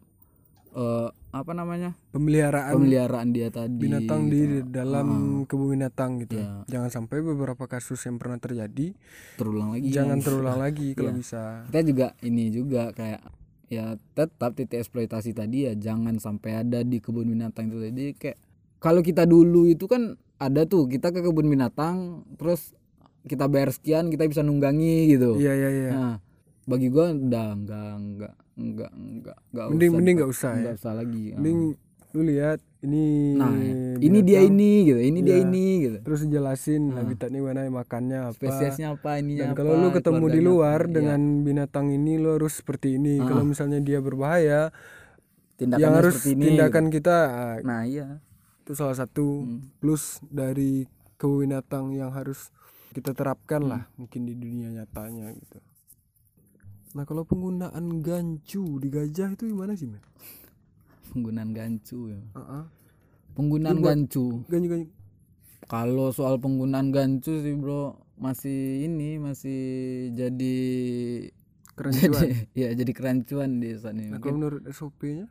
eh, 0.76 1.08
apa 1.32 1.52
namanya 1.52 1.96
pemeliharaan 2.12 2.72
pemeliharaan 2.72 3.28
dia 3.32 3.48
tadi 3.50 3.76
binatang 3.76 4.28
gitu. 4.28 4.36
di 4.36 4.42
dalam 4.70 5.08
kebun 5.44 5.68
binatang 5.74 6.20
gitu 6.20 6.36
Iya. 6.38 6.64
jangan 6.68 6.90
sampai 6.90 7.20
beberapa 7.22 7.64
kasus 7.66 8.00
yang 8.04 8.16
pernah 8.16 8.36
terjadi 8.38 8.92
terulang 9.36 9.72
lagi 9.72 9.88
jangan 9.90 10.20
ya. 10.20 10.24
terulang 10.24 10.60
lagi 10.66 10.92
kalau 10.94 11.12
Iya. 11.12 11.18
bisa 11.18 11.42
kita 11.68 11.80
juga 11.82 12.08
ini 12.22 12.44
juga 12.50 12.92
kayak 12.92 13.22
ya 13.66 13.86
tetap 14.14 14.54
titik 14.54 14.78
eksploitasi 14.78 15.32
tadi 15.32 15.66
ya 15.66 15.74
jangan 15.74 16.16
sampai 16.18 16.62
ada 16.62 16.80
di 16.82 17.00
kebun 17.00 17.28
binatang 17.28 17.68
itu 17.68 17.82
jadi 17.84 18.06
kayak 18.14 18.38
kalau 18.78 19.02
kita 19.02 19.26
dulu 19.26 19.66
itu 19.66 19.88
kan 19.88 20.14
ada 20.38 20.64
tuh 20.64 20.86
kita 20.86 21.10
ke 21.10 21.20
kebun 21.20 21.48
binatang 21.48 21.96
terus 22.36 22.76
kita 23.26 23.50
bayar 23.50 23.74
sekian 23.74 24.08
kita 24.08 24.24
bisa 24.24 24.40
nunggangi 24.40 25.10
gitu 25.10 25.36
iya 25.36 25.52
iya 25.52 25.70
iya 25.72 25.90
nah 25.92 26.16
bagi 26.66 26.88
gua 26.90 27.06
udah 27.10 27.48
enggak 27.54 27.94
enggak 27.96 28.34
enggak 28.56 28.92
enggak 28.92 29.38
enggak 29.46 29.66
mending 29.70 29.90
usah, 29.90 29.98
mending 29.98 30.16
nggak 30.16 30.32
usah 30.32 30.52
ya 30.52 30.58
enggak 30.58 30.76
usah 30.76 30.94
lagi 30.94 31.24
Ah. 31.26 31.38
mending 31.38 31.60
lu 32.16 32.22
lihat 32.24 32.60
ini 32.80 33.06
nah 33.36 33.52
ini 33.98 34.20
dia 34.22 34.40
ini 34.42 34.72
gitu 34.84 35.00
ini 35.00 35.20
dia 35.20 35.36
Iya. 35.36 35.44
ini 35.44 35.66
gitu 35.84 35.98
terus 36.00 36.22
jelasin 36.24 36.96
habitatnya 36.96 37.40
mana 37.40 37.68
makannya 37.68 38.20
apa 38.24 38.34
spesiesnya 38.34 38.96
apa 38.96 39.20
ininya 39.20 39.42
dan 39.42 39.50
apa 39.52 39.58
kalau 39.58 39.74
lu 39.76 39.90
ketemu 39.92 40.26
di 40.30 40.40
luar 40.42 40.80
apa. 40.80 40.88
Iya. 40.88 40.96
dengan 40.96 41.22
binatang 41.44 41.88
ini 41.90 42.14
lu 42.16 42.30
harus 42.32 42.54
seperti 42.56 42.96
ini 42.96 43.20
kalau 43.20 43.44
misalnya 43.44 43.80
dia 43.80 44.00
berbahaya 44.00 44.72
tindakannya 45.56 45.84
yang 45.84 45.94
harus 45.94 46.14
seperti 46.16 46.32
ini 46.34 46.46
tindakan 46.50 46.84
gitu. 46.86 46.94
kita 46.96 47.18
ah, 47.28 47.56
nah 47.62 47.82
iya 47.84 48.08
itu 48.64 48.72
salah 48.74 48.96
satu 48.96 49.44
Hmm. 49.44 49.60
plus 49.78 50.24
dari 50.26 50.88
kebun 51.16 51.46
binatang 51.46 51.92
yang 51.92 52.10
harus 52.10 52.50
kita 52.92 53.12
terapkan 53.12 53.60
Hmm. 53.60 53.70
lah 53.70 53.82
mungkin 53.94 54.24
di 54.24 54.34
dunia 54.34 54.72
nyatanya 54.72 55.36
gitu 55.36 55.60
nah 56.96 57.04
kalau 57.04 57.28
penggunaan 57.28 58.00
gancu 58.00 58.80
di 58.80 58.88
gajah 58.88 59.36
itu 59.36 59.52
gimana 59.52 59.76
sih 59.76 59.86
men 59.92 60.00
penggunaan 61.12 61.52
gancu 61.52 62.16
ya 62.16 62.20
Ah, 62.34 62.64
ah. 62.64 62.64
penggunaan 63.36 63.84
gancu 63.84 64.42
gancu 64.48 64.70
gancu 64.72 64.92
Kalau 65.66 66.14
soal 66.14 66.38
penggunaan 66.38 66.94
gancu 66.94 67.42
sih 67.42 67.52
bro 67.58 67.98
masih 68.16 68.86
ini 68.86 69.18
masih 69.20 69.60
jadi 70.14 70.58
kerancuan 71.76 72.12
jadi 72.16 72.28
ya 72.56 72.70
jadi 72.72 72.92
kerancuan 72.96 73.60
di 73.60 73.76
ini. 73.76 74.14
nah, 74.14 74.22
kalau 74.24 74.40
menurut 74.40 74.62
SOP-nya 74.72 75.28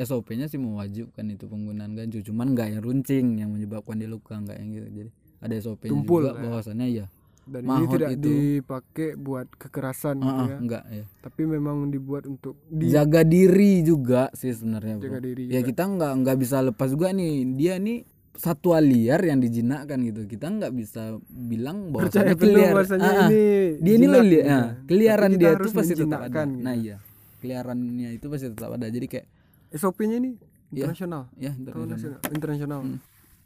SOP-nya 0.00 0.48
sih 0.48 0.56
mewajibkan 0.56 1.28
itu 1.28 1.44
penggunaan 1.44 1.92
gancu, 1.92 2.24
cuman 2.24 2.56
nggak 2.56 2.72
yang 2.72 2.80
runcing 2.80 3.26
yang 3.36 3.52
menyebabkan 3.52 4.00
dia 4.00 4.08
luka 4.08 4.32
nggak 4.32 4.56
yang 4.56 4.68
gitu. 4.72 4.88
Jadi 4.96 5.10
ada 5.44 5.54
SOP-nya 5.60 5.92
juga 5.92 6.30
ya. 6.32 6.40
bahwasannya 6.40 6.86
ya. 6.88 7.06
Dan 7.42 7.60
ini 7.60 7.68
Mahot 7.68 7.92
tidak 7.92 8.10
itu. 8.12 8.22
dipakai 8.26 9.08
buat 9.14 9.46
kekerasan 9.52 10.16
gitu 10.16 10.28
Ah, 10.28 10.38
ah, 10.38 10.46
ya 10.46 10.56
enggak 10.56 10.84
ya. 10.86 11.04
tapi 11.20 11.42
memang 11.44 11.88
dibuat 11.88 12.24
untuk 12.24 12.54
di 12.64 12.86
Jaga 12.86 13.20
diri 13.22 13.80
juga 13.80 14.28
sih 14.32 14.50
sebenarnya 14.50 14.94
bro. 14.96 15.04
jaga 15.06 15.20
diri 15.20 15.44
Ya 15.46 15.60
kita 15.60 15.82
nggak 15.84 16.12
nggak 16.18 16.36
bisa 16.36 16.56
lepas 16.60 16.88
juga 16.88 17.10
nih 17.10 17.32
dia 17.52 17.76
nih 17.76 18.02
satwa 18.32 18.78
liar 18.78 19.20
yang 19.20 19.36
dijinakkan 19.38 20.00
gitu. 20.02 20.24
Kita 20.24 20.48
nggak 20.48 20.72
bisa 20.72 21.02
bilang 21.28 21.90
percaya 21.90 22.32
bahwa 22.32 22.40
penuh 22.40 22.64
bahwasanya 22.64 23.10
ini 23.26 23.42
dia 23.76 23.92
ini 23.92 24.06
loh 24.06 24.16
jinak 24.16 24.22
li- 24.22 24.32
gitu. 24.32 24.48
nah, 24.48 24.66
keliaran 24.86 25.30
dia 25.34 25.50
tuh 25.54 25.70
pasti 25.70 25.94
tetap 25.94 26.20
ada. 26.22 26.40
gitu. 26.42 26.56
Nah 26.58 26.74
iya, 26.74 26.96
keliarannya 27.38 28.08
itu 28.12 28.26
pasti 28.26 28.46
tetap 28.48 28.70
ada. 28.70 28.86
Jadi 28.86 29.06
kayak 29.06 29.26
SOP-nya 29.72 30.16
ini 30.16 30.30
Iya. 30.70 30.86
internasional 30.86 31.22
ya 31.36 31.52
internasional. 31.52 32.18
internasional 32.22 32.30
internasional 32.30 32.80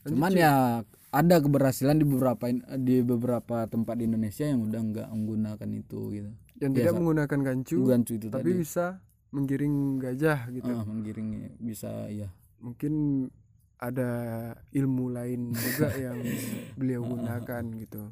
Cuman 0.05 0.31
ya 0.31 0.53
ada 1.15 1.39
keberhasilan 1.39 1.95
di 1.95 2.05
beberapa 2.05 2.45
di 2.75 2.97
beberapa 3.01 3.57
tempat 3.71 3.95
di 3.97 4.11
Indonesia 4.11 4.43
yang 4.45 4.67
udah 4.67 4.81
nggak 4.83 5.09
menggunakan 5.15 5.69
itu 5.71 6.01
gitu. 6.11 6.31
yang 6.59 6.73
Iya, 6.75 6.79
tidak 6.83 6.93
menggunakan 6.99 7.39
gancu 7.41 7.79
Gancu 7.87 8.13
itu 8.19 8.27
tapi 8.29 8.43
tadi 8.43 8.51
bisa 8.59 8.87
menggiring 9.31 9.77
gajah 9.99 10.39
gitu 10.51 10.71
ah, 10.71 10.83
menggiring 10.83 11.29
bisa 11.59 12.07
ya. 12.07 12.31
mungkin 12.59 13.27
ada 13.79 14.11
ilmu 14.71 15.11
lain 15.11 15.51
juga 15.51 15.91
yang 16.11 16.19
beliau 16.75 17.03
gunakan 17.05 17.63
gitu 17.79 18.11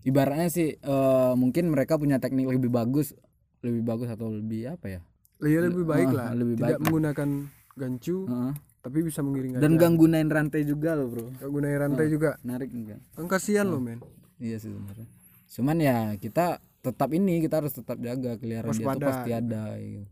Ibaratnya 0.00 0.48
sih 0.48 0.80
eh, 0.80 1.32
mungkin 1.36 1.68
mereka 1.68 2.00
punya 2.00 2.16
teknik 2.16 2.48
lebih 2.48 2.72
bagus, 2.72 3.12
lebih 3.60 3.84
bagus 3.84 4.08
atau 4.08 4.32
lebih 4.32 4.72
apa 4.72 4.86
ya? 4.88 5.00
ya 5.40 5.60
lebih 5.60 5.84
baik 5.84 6.08
Ah, 6.08 6.16
lah 6.16 6.28
lebih 6.32 6.56
tidak 6.56 6.68
baik. 6.76 6.80
menggunakan 6.84 7.28
gancu 7.76 8.16
Heeh. 8.24 8.52
Tapi 8.80 8.98
bisa 9.00 9.20
menggiring 9.20 9.54
gajah 9.54 9.62
Dan 9.62 9.76
gak 9.76 9.92
gunain 9.94 10.26
rantai 10.26 10.64
juga 10.64 10.96
loh 10.96 11.08
bro. 11.08 11.26
Nggak 11.30 11.50
gunain 11.50 11.78
rantai 11.78 12.06
juga 12.08 12.30
Narik 12.40 12.70
enggak? 12.70 13.00
kan 13.12 13.26
kasihan 13.26 13.64
loh 13.64 13.78
men 13.78 14.00
Iya 14.36 14.56
sih 14.56 14.68
sebenarnya. 14.68 15.04
Cuman 15.50 15.76
ya 15.78 15.96
kita 16.16 16.58
tetap 16.80 17.08
ini 17.10 17.38
kita 17.38 17.60
harus 17.60 17.72
tetap 17.72 17.98
jaga 17.98 18.36
keliaran 18.36 18.68
dia 18.68 18.80
tuh 18.80 18.84
Waspada, 18.88 19.06
pasti 19.06 19.30
ada. 19.30 19.62
gitu. 19.76 20.08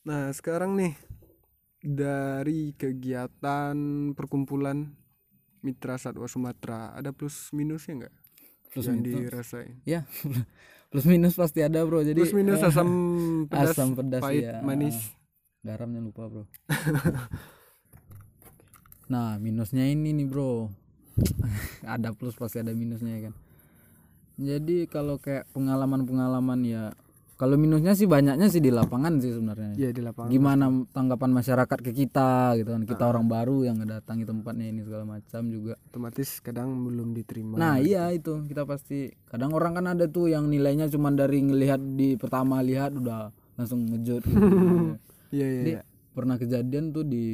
nah 0.00 0.32
sekarang 0.32 0.74
nih 0.74 0.94
dari 1.78 2.74
kegiatan 2.74 3.76
perkumpulan 4.12 4.90
mitra 5.60 5.94
satwa 5.94 6.26
Sumatera 6.26 6.90
ada 6.90 7.14
plus 7.14 7.50
minusnya 7.52 8.06
nggak 8.06 8.14
Plus 8.68 8.84
yang 8.84 8.98
minus. 8.98 9.14
dirasain 9.14 9.78
Ya 9.84 10.00
plus 10.90 11.04
minus 11.04 11.36
pasti 11.36 11.60
ada 11.60 11.84
bro. 11.84 12.00
Jadi 12.00 12.18
plus 12.18 12.32
minus 12.32 12.58
eh, 12.58 12.66
asam 12.66 12.88
pedas, 13.46 13.72
asam 13.76 13.92
pedas 13.92 14.22
pahit 14.24 14.42
ya. 14.42 14.58
manis 14.60 14.96
garamnya 15.68 16.00
lupa 16.00 16.32
bro. 16.32 16.44
nah 19.12 19.36
minusnya 19.36 19.84
ini 19.84 20.16
nih 20.16 20.24
bro. 20.24 20.72
ada 21.84 22.16
plus 22.16 22.40
pasti 22.40 22.64
ada 22.64 22.72
minusnya 22.72 23.12
ya 23.12 23.20
kan. 23.28 23.34
Jadi 24.38 24.88
kalau 24.88 25.20
kayak 25.20 25.44
pengalaman-pengalaman 25.52 26.64
ya 26.64 26.96
kalau 27.38 27.54
minusnya 27.54 27.94
sih 27.94 28.10
banyaknya 28.10 28.50
sih 28.50 28.58
di 28.58 28.74
lapangan 28.74 29.22
sih 29.22 29.30
sebenarnya. 29.30 29.78
ya 29.78 29.94
di 29.94 30.02
lapangan 30.02 30.26
gimana 30.26 30.64
tanggapan 30.90 31.30
masyarakat 31.30 31.78
ke 31.86 31.94
kita 31.94 32.58
gitu 32.58 32.74
kan 32.74 32.82
kita 32.82 33.06
orang 33.06 33.30
baru 33.30 33.62
yang 33.62 33.78
ngedatangi 33.78 34.26
tempatnya 34.26 34.66
ini 34.66 34.82
segala 34.82 35.06
macam 35.06 35.46
juga 35.46 35.78
otomatis 35.86 36.42
kadang 36.42 36.74
belum 36.82 37.14
diterima 37.14 37.54
nah 37.54 37.78
iya 37.78 38.10
itu 38.10 38.42
kita 38.42 38.66
pasti 38.66 39.14
kadang 39.30 39.54
orang 39.54 39.78
kan 39.78 39.86
ada 39.86 40.10
tuh 40.10 40.26
yang 40.26 40.50
nilainya 40.50 40.90
cuma 40.90 41.14
dari 41.14 41.38
ngelihat 41.46 41.78
di 41.94 42.18
pertama 42.18 42.58
lihat 42.58 42.98
udah 42.98 43.30
langsung 43.54 43.86
ngejut 43.86 44.26
gitu. 44.26 44.34
iya 45.34 45.46
iya 45.46 45.60
Jadi 45.62 45.72
iya. 45.76 45.82
pernah 46.12 46.36
kejadian 46.40 46.84
tuh 46.90 47.04
di 47.06 47.26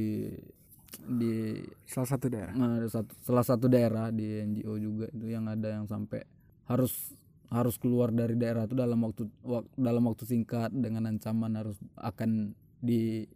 di 1.05 1.61
salah 1.85 2.09
satu 2.09 2.27
daerah. 2.31 2.55
Nah, 2.55 2.81
satu 2.87 3.13
salah 3.21 3.45
satu 3.45 3.67
daerah 3.69 4.09
di 4.15 4.41
NGO 4.41 4.75
juga 4.79 5.07
itu 5.11 5.27
yang 5.29 5.51
ada 5.51 5.69
yang 5.75 5.85
sampai 5.91 6.25
harus 6.71 7.13
harus 7.53 7.77
keluar 7.77 8.11
dari 8.11 8.35
daerah 8.41 8.65
itu 8.65 8.75
dalam 8.75 8.99
waktu 9.05 9.29
wak- 9.45 9.69
dalam 9.77 10.03
waktu 10.09 10.25
singkat 10.25 10.73
dengan 10.73 11.07
ancaman 11.07 11.53
harus 11.55 11.77
akan 11.99 12.57
di 12.81 13.27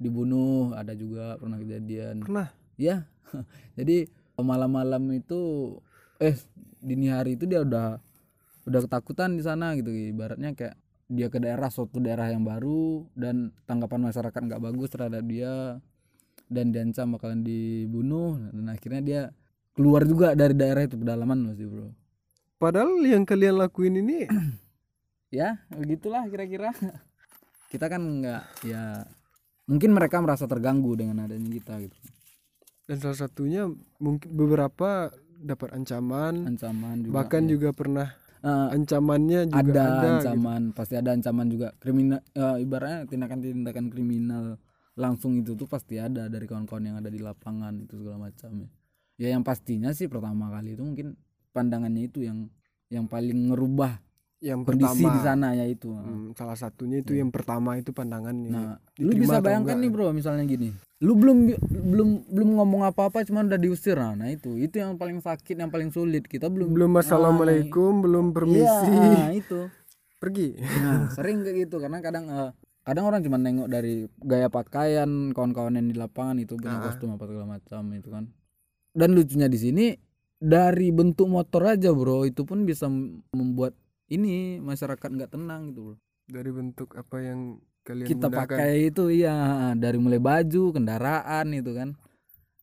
dibunuh. 0.00 0.72
Ada 0.74 0.96
juga 0.96 1.36
pernah 1.38 1.58
kejadian. 1.60 2.22
Pernah? 2.24 2.48
Ya 2.80 3.06
jadi 3.78 4.08
malam-malam 4.38 5.06
itu 5.14 5.74
eh 6.18 6.34
dini 6.82 7.06
hari 7.12 7.38
itu 7.38 7.46
dia 7.46 7.62
udah 7.62 8.02
udah 8.66 8.80
ketakutan 8.88 9.36
di 9.38 9.42
sana 9.44 9.74
gitu. 9.78 9.90
Ibaratnya 9.90 10.54
kayak 10.56 10.78
dia 11.12 11.28
ke 11.28 11.36
daerah 11.36 11.68
suatu 11.68 12.00
daerah 12.00 12.32
yang 12.32 12.40
baru 12.40 13.04
dan 13.12 13.52
tanggapan 13.68 14.08
masyarakat 14.08 14.40
nggak 14.40 14.62
bagus 14.64 14.88
terhadap 14.88 15.20
dia 15.28 15.76
dan 16.48 16.72
diancam 16.72 17.16
bakalan 17.16 17.44
dibunuh 17.44 18.40
dan 18.48 18.66
akhirnya 18.72 19.02
dia 19.04 19.22
keluar 19.76 20.08
juga 20.08 20.32
dari 20.32 20.56
daerah 20.56 20.88
itu 20.88 20.96
pedalaman 20.96 21.52
masih 21.52 21.68
bro. 21.68 21.88
Padahal 22.56 22.96
yang 23.04 23.28
kalian 23.28 23.60
lakuin 23.60 24.00
ini 24.00 24.24
ya 25.38 25.60
begitulah 25.68 26.24
kira-kira. 26.32 26.72
Kita 27.72 27.88
kan 27.88 28.00
nggak 28.04 28.68
ya 28.68 29.04
mungkin 29.68 29.96
mereka 29.96 30.20
merasa 30.20 30.44
terganggu 30.44 30.92
dengan 30.92 31.24
adanya 31.24 31.48
kita 31.48 31.80
gitu. 31.80 31.96
Dan 32.84 33.00
salah 33.00 33.16
satunya 33.16 33.64
mungkin 33.96 34.28
beberapa 34.28 35.08
dapat 35.42 35.74
ancaman 35.74 36.46
ancaman 36.46 37.02
juga 37.02 37.14
bahkan 37.16 37.42
juga 37.48 37.74
pernah 37.74 38.14
Eh, 38.42 38.68
ancamannya 38.74 39.46
juga 39.46 39.62
ada, 39.62 39.70
ada, 39.70 39.86
gitu. 39.86 40.06
ancaman 40.18 40.62
pasti 40.74 40.94
ada 40.98 41.14
ancaman 41.14 41.46
juga. 41.46 41.70
Kriminal 41.78 42.18
eh, 42.34 42.56
ibaratnya 42.58 43.06
tindakan-tindakan 43.06 43.86
kriminal 43.86 44.58
langsung 44.98 45.38
itu 45.38 45.54
tuh 45.54 45.70
pasti 45.70 46.02
ada 46.02 46.26
dari 46.26 46.44
kawan-kawan 46.44 46.84
yang 46.90 46.96
ada 46.98 47.06
di 47.06 47.22
lapangan 47.22 47.78
itu 47.78 48.02
segala 48.02 48.18
macam 48.18 48.50
ya. 48.58 48.68
Ya 49.14 49.28
yang 49.38 49.46
pastinya 49.46 49.94
sih 49.94 50.10
pertama 50.10 50.50
kali 50.50 50.74
itu 50.74 50.82
mungkin 50.82 51.14
pandangannya 51.54 52.10
itu 52.10 52.26
yang 52.26 52.50
yang 52.90 53.06
paling 53.06 53.54
ngerubah 53.54 54.02
yang 54.42 54.66
kondisi 54.66 55.06
pertama. 55.06 55.14
di 55.14 55.20
sana 55.22 55.48
yaitu 55.54 55.88
Hmm, 55.94 56.34
salah 56.34 56.58
satunya 56.58 56.98
itu 56.98 57.14
yang 57.14 57.30
pertama 57.30 57.78
itu 57.78 57.94
pandangannya 57.94 58.50
nah 58.50 58.74
lu 58.98 59.14
bisa 59.14 59.38
bayangkan 59.38 59.78
enggak. 59.78 59.86
nih 59.86 59.90
bro 59.94 60.10
misalnya 60.10 60.42
gini 60.42 60.74
lu 61.02 61.18
belum 61.18 61.50
belum 61.66 62.08
belum 62.30 62.48
ngomong 62.62 62.86
apa-apa 62.86 63.26
cuman 63.26 63.50
udah 63.50 63.58
diusir. 63.58 63.98
Nah, 63.98 64.14
nah 64.14 64.30
itu. 64.30 64.54
Itu 64.54 64.78
yang 64.78 64.94
paling 64.94 65.18
sakit 65.18 65.58
yang 65.58 65.68
paling 65.74 65.90
sulit. 65.90 66.30
Kita 66.30 66.46
belum 66.46 66.70
belum 66.70 66.94
assalamualaikum 67.02 68.06
belum 68.06 68.30
iya 68.30 68.34
permisi. 68.38 68.90
ah, 69.18 69.30
itu. 69.34 69.60
Pergi. 70.22 70.54
Nah, 70.62 71.10
sering 71.10 71.42
kayak 71.42 71.66
gitu. 71.66 71.82
Karena 71.82 71.98
kadang 71.98 72.30
eh, 72.30 72.50
kadang 72.86 73.10
orang 73.10 73.26
cuma 73.26 73.34
nengok 73.34 73.66
dari 73.66 74.06
gaya 74.22 74.46
pakaian 74.46 75.34
kawan-kawan 75.34 75.74
yang 75.74 75.90
di 75.90 75.98
lapangan 75.98 76.38
itu 76.38 76.54
punya 76.54 76.78
Ah. 76.78 76.86
kostum 76.86 77.18
apa 77.18 77.26
segala 77.26 77.46
macam 77.58 77.82
itu 77.98 78.08
kan. 78.08 78.24
Dan 78.94 79.18
lucunya 79.18 79.50
di 79.50 79.58
sini 79.58 79.86
dari 80.38 80.94
bentuk 80.94 81.26
motor 81.26 81.66
aja 81.66 81.90
bro. 81.90 82.22
Itu 82.22 82.46
pun 82.46 82.62
bisa 82.62 82.86
membuat 83.34 83.74
ini 84.06 84.62
masyarakat 84.62 85.10
nggak 85.18 85.34
tenang 85.34 85.74
gitu 85.74 85.80
bro. 85.82 85.96
Dari 86.30 86.50
bentuk 86.54 86.94
apa 86.94 87.18
yang 87.18 87.58
kalian 87.86 88.06
kita 88.08 88.26
gunakan. 88.30 88.38
pakai 88.38 88.72
itu 88.90 89.04
iya 89.10 89.34
dari 89.74 89.98
mulai 89.98 90.20
baju 90.22 90.74
kendaraan 90.74 91.46
itu 91.54 91.70
kan. 91.74 91.94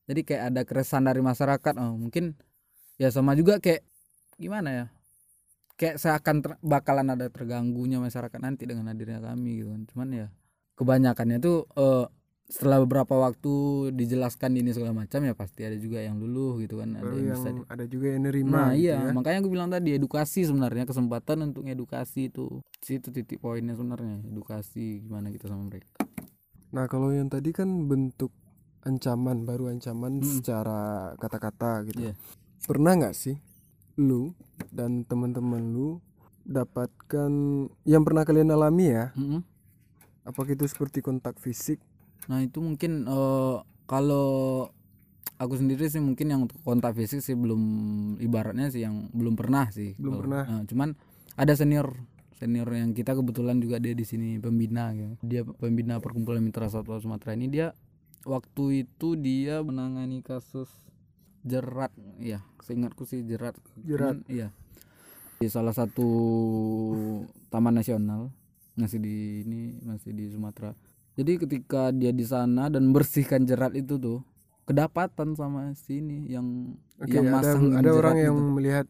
Jadi 0.09 0.21
kayak 0.25 0.43
ada 0.53 0.61
keresahan 0.65 1.05
dari 1.05 1.21
masyarakat 1.21 1.73
oh 1.77 1.93
mungkin 1.99 2.33
ya 2.97 3.13
sama 3.13 3.37
juga 3.37 3.61
kayak 3.61 3.85
gimana 4.39 4.69
ya? 4.71 4.85
Kayak 5.79 5.95
seakan 6.01 6.37
ter- 6.43 6.59
bakalan 6.63 7.07
ada 7.15 7.27
terganggunya 7.31 8.03
masyarakat 8.03 8.39
nanti 8.41 8.67
dengan 8.67 8.91
hadirnya 8.91 9.19
kami 9.23 9.63
gitu 9.63 9.69
kan. 9.71 9.81
Cuman 9.91 10.07
ya 10.11 10.27
kebanyakannya 10.79 11.37
tuh 11.39 11.67
eh, 11.77 12.05
setelah 12.49 12.81
beberapa 12.81 13.13
waktu 13.13 13.53
dijelaskan 13.93 14.57
ini 14.57 14.73
segala 14.73 14.89
macam 14.91 15.21
ya 15.21 15.31
pasti 15.31 15.61
ada 15.61 15.77
juga 15.77 16.01
yang 16.01 16.17
luluh 16.17 16.57
gitu 16.57 16.81
kan 16.81 16.97
ada 16.97 17.13
yang 17.13 17.29
yang 17.29 17.37
bisa 17.37 17.49
di- 17.53 17.67
ada 17.69 17.85
juga 17.85 18.07
yang 18.09 18.23
nerima 18.25 18.49
Nah 18.49 18.67
gitu 18.73 18.81
iya 18.83 18.95
ya. 18.99 19.13
makanya 19.13 19.37
aku 19.39 19.49
bilang 19.49 19.69
tadi 19.69 19.89
edukasi 19.93 20.43
sebenarnya 20.43 20.83
kesempatan 20.83 21.45
untuk 21.45 21.63
edukasi 21.63 22.27
itu 22.27 22.49
situ 22.81 23.09
titik 23.09 23.37
poinnya 23.37 23.71
sebenarnya 23.71 24.25
edukasi 24.25 25.05
gimana 25.05 25.29
kita 25.29 25.45
sama 25.45 25.61
mereka 25.63 25.93
Nah 26.69 26.85
kalau 26.85 27.09
yang 27.09 27.29
tadi 27.29 27.49
kan 27.49 27.65
bentuk 27.85 28.33
ancaman 28.81 29.41
baru 29.43 29.69
ancaman 29.69 30.17
Mm. 30.17 30.25
secara 30.31 30.81
kata-kata 31.15 31.81
gitu. 31.83 32.01
Iya. 32.01 32.13
Pernah 32.61 32.93
nggak 32.95 33.13
sih 33.13 33.37
lu 33.95 34.31
dan 34.69 35.01
teman-teman 35.03 35.69
lu 35.69 35.97
dapatkan 36.43 37.31
yang 37.83 38.01
pernah 38.01 38.21
kalian 38.21 38.49
alami 38.49 38.85
ya? 38.87 39.11
Mm-mm. 39.13 39.41
Apakah 40.23 40.51
itu 40.51 40.63
seperti 40.63 40.99
kontak 40.99 41.37
fisik? 41.37 41.81
Nah 42.29 42.45
itu 42.45 42.61
mungkin 42.61 43.09
eh, 43.09 43.55
kalau 43.89 44.69
aku 45.41 45.53
sendiri 45.57 45.89
sih 45.89 45.97
mungkin 45.97 46.29
yang 46.29 46.41
untuk 46.45 46.61
kontak 46.61 46.93
fisik 46.93 47.25
sih 47.25 47.33
belum 47.33 47.61
ibaratnya 48.21 48.69
sih 48.69 48.85
yang 48.85 49.09
belum 49.11 49.33
pernah 49.33 49.67
sih. 49.73 49.97
Belum 49.97 50.13
Kalau- 50.15 50.23
pernah. 50.23 50.43
Nah, 50.45 50.61
cuman 50.69 50.89
ada 51.35 51.53
senior 51.57 51.89
senior 52.39 52.69
yang 52.71 52.95
kita 52.95 53.17
kebetulan 53.17 53.59
juga 53.59 53.81
dia 53.83 53.91
di 53.91 54.05
sini 54.07 54.37
pembina 54.39 54.93
gitu. 54.95 55.17
Dia 55.25 55.41
pembina 55.43 55.99
perkumpulan 55.99 56.39
mitra 56.39 56.71
satwa 56.71 57.01
Sumatera 57.01 57.35
ini 57.35 57.51
dia 57.51 57.73
waktu 58.23 58.85
itu 58.87 59.15
dia 59.19 59.59
menangani 59.59 60.21
kasus 60.21 60.67
jerat 61.41 61.91
ya 62.19 62.43
seingatku 62.63 63.07
sih 63.07 63.23
jerat 63.23 63.55
Jerat. 63.79 64.19
Iya 64.27 64.51
di 65.39 65.47
salah 65.47 65.71
satu 65.71 66.03
taman 67.47 67.79
nasional 67.79 68.27
masih 68.75 68.99
di 68.99 69.47
ini 69.47 69.79
masih 69.87 70.11
di 70.11 70.27
Sumatera 70.27 70.75
jadi 71.19 71.31
ketika 71.35 71.91
dia 71.91 72.15
di 72.15 72.23
sana 72.23 72.71
dan 72.71 72.95
bersihkan 72.95 73.43
jerat 73.43 73.75
itu 73.75 73.99
tuh 73.99 74.23
kedapatan 74.63 75.35
sama 75.35 75.75
sini 75.75 76.31
yang 76.31 76.71
Oke, 76.95 77.11
yang 77.11 77.27
ada 77.27 77.35
masang 77.43 77.63
ada 77.75 77.83
jerat 77.83 77.99
orang 77.99 78.17
yang 78.23 78.35
gitu. 78.39 78.51
melihat 78.55 78.85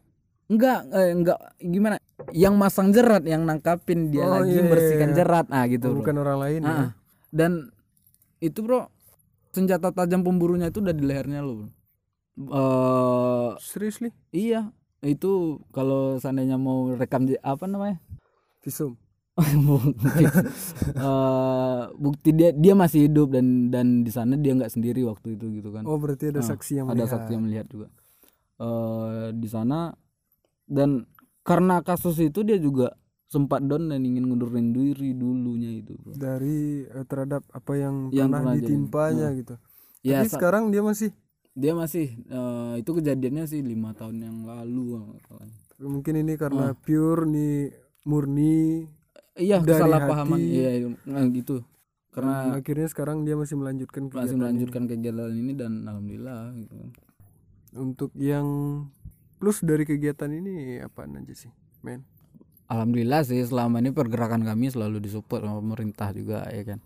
enggak 0.46 0.80
eh, 0.94 1.10
enggak 1.10 1.38
gimana 1.58 1.96
yang 2.30 2.54
masang 2.54 2.94
jerat 2.94 3.26
yang 3.26 3.42
nangkapin 3.42 4.14
dia 4.14 4.22
Oh, 4.22 4.38
lagi 4.38 4.54
iya, 4.54 4.62
iya, 4.62 4.70
bersihkan 4.70 5.10
iya. 5.10 5.16
jerat 5.18 5.46
nah 5.50 5.64
gitu 5.66 5.90
oh, 5.90 5.90
bro. 5.90 5.98
bukan 6.06 6.14
orang 6.22 6.38
lain 6.38 6.60
ya. 6.62 6.70
Ah, 6.70 6.88
dan 7.34 7.52
itu 8.38 8.58
bro 8.62 8.86
senjata 9.50 9.90
tajam 9.90 10.22
pemburunya 10.22 10.70
itu 10.70 10.78
udah 10.78 10.94
di 10.94 11.02
lehernya 11.02 11.42
lo 11.42 11.66
bro. 11.66 11.66
Eh, 12.54 13.50
Seriously? 13.58 14.14
iya 14.30 14.70
itu 15.02 15.58
kalau 15.74 16.20
seandainya 16.22 16.60
mau 16.60 16.92
rekam 16.94 17.26
apa 17.42 17.64
namanya 17.66 17.98
Visum. 18.60 18.94
bukti, 19.68 20.24
Eh, 21.00 21.82
bukti 21.96 22.30
dia 22.30 22.50
dia 22.52 22.74
masih 22.74 23.06
hidup 23.06 23.32
dan 23.32 23.68
dan 23.68 23.86
di 24.00 24.10
sana 24.10 24.34
dia 24.34 24.52
nggak 24.52 24.70
sendiri 24.70 25.00
waktu 25.02 25.34
itu 25.34 25.48
gitu 25.52 25.70
kan 25.70 25.84
Oh 25.84 25.96
berarti 25.96 26.28
ada 26.28 26.40
Ah, 26.40 26.46
saksi 26.46 26.72
yang 26.76 26.86
ada 26.88 27.00
melihat. 27.00 27.12
saksi 27.14 27.30
yang 27.32 27.44
melihat 27.44 27.66
juga 27.66 27.86
eh 28.56 29.26
di 29.32 29.48
sana 29.48 29.94
dan 30.64 31.08
karena 31.40 31.80
kasus 31.80 32.20
itu 32.20 32.42
dia 32.42 32.56
juga 32.56 32.92
sempat 33.26 33.62
down 33.62 33.88
dan 33.88 34.02
ingin 34.02 34.26
ngundurin 34.26 34.70
diri 34.70 35.14
dulunya 35.14 35.70
itu 35.72 35.94
bro. 35.96 36.12
dari 36.12 36.82
eh, 36.82 37.04
terhadap 37.04 37.46
apa 37.48 37.72
yang, 37.74 38.10
Yang 38.10 38.28
pernah 38.28 38.54
ditimpanya 38.54 39.26
Nah. 39.26 39.34
gitu. 39.34 39.54
ya 40.02 40.18
Tapi 40.20 40.28
sekarang 40.28 40.68
dia 40.68 40.82
masih 40.82 41.10
dia 41.52 41.72
masih 41.72 42.06
eh, 42.26 42.74
itu 42.78 42.90
kejadiannya 42.92 43.44
sih 43.46 43.60
lima 43.60 43.90
tahun 43.92 44.16
yang 44.20 44.36
lalu 44.44 45.16
mungkin 45.80 46.14
ini 46.18 46.36
karena 46.36 46.76
pure 46.76 47.24
nih 47.24 47.72
murni 48.02 48.84
iya 49.40 49.56
Dari 49.58 49.80
kesalahpahaman 49.80 50.38
hati. 50.38 50.52
iya 50.52 50.70
iya, 50.76 50.88
nah, 51.08 51.24
gitu 51.32 51.64
karena 52.10 52.52
dan 52.52 52.58
akhirnya 52.60 52.88
sekarang 52.90 53.22
dia 53.22 53.34
masih 53.38 53.56
melanjutkan 53.56 54.02
masih 54.10 54.14
kegiatan 54.14 54.36
melanjutkan 54.38 54.82
kegiatan 54.90 55.32
ini 55.32 55.52
dan 55.54 55.72
alhamdulillah 55.86 56.40
gitu 56.58 56.74
ini. 56.74 56.92
untuk 57.78 58.10
yang 58.18 58.46
plus 59.40 59.62
dari 59.62 59.86
kegiatan 59.86 60.28
ini 60.28 60.82
apa 60.82 61.06
aja 61.06 61.34
sih 61.34 61.52
men 61.86 62.02
alhamdulillah 62.66 63.22
sih 63.24 63.40
selama 63.46 63.78
ini 63.80 63.94
pergerakan 63.94 64.42
kami 64.42 64.68
selalu 64.74 65.00
disupport 65.00 65.46
sama 65.46 65.62
pemerintah 65.62 66.10
juga 66.12 66.44
ya 66.50 66.62
kan 66.66 66.78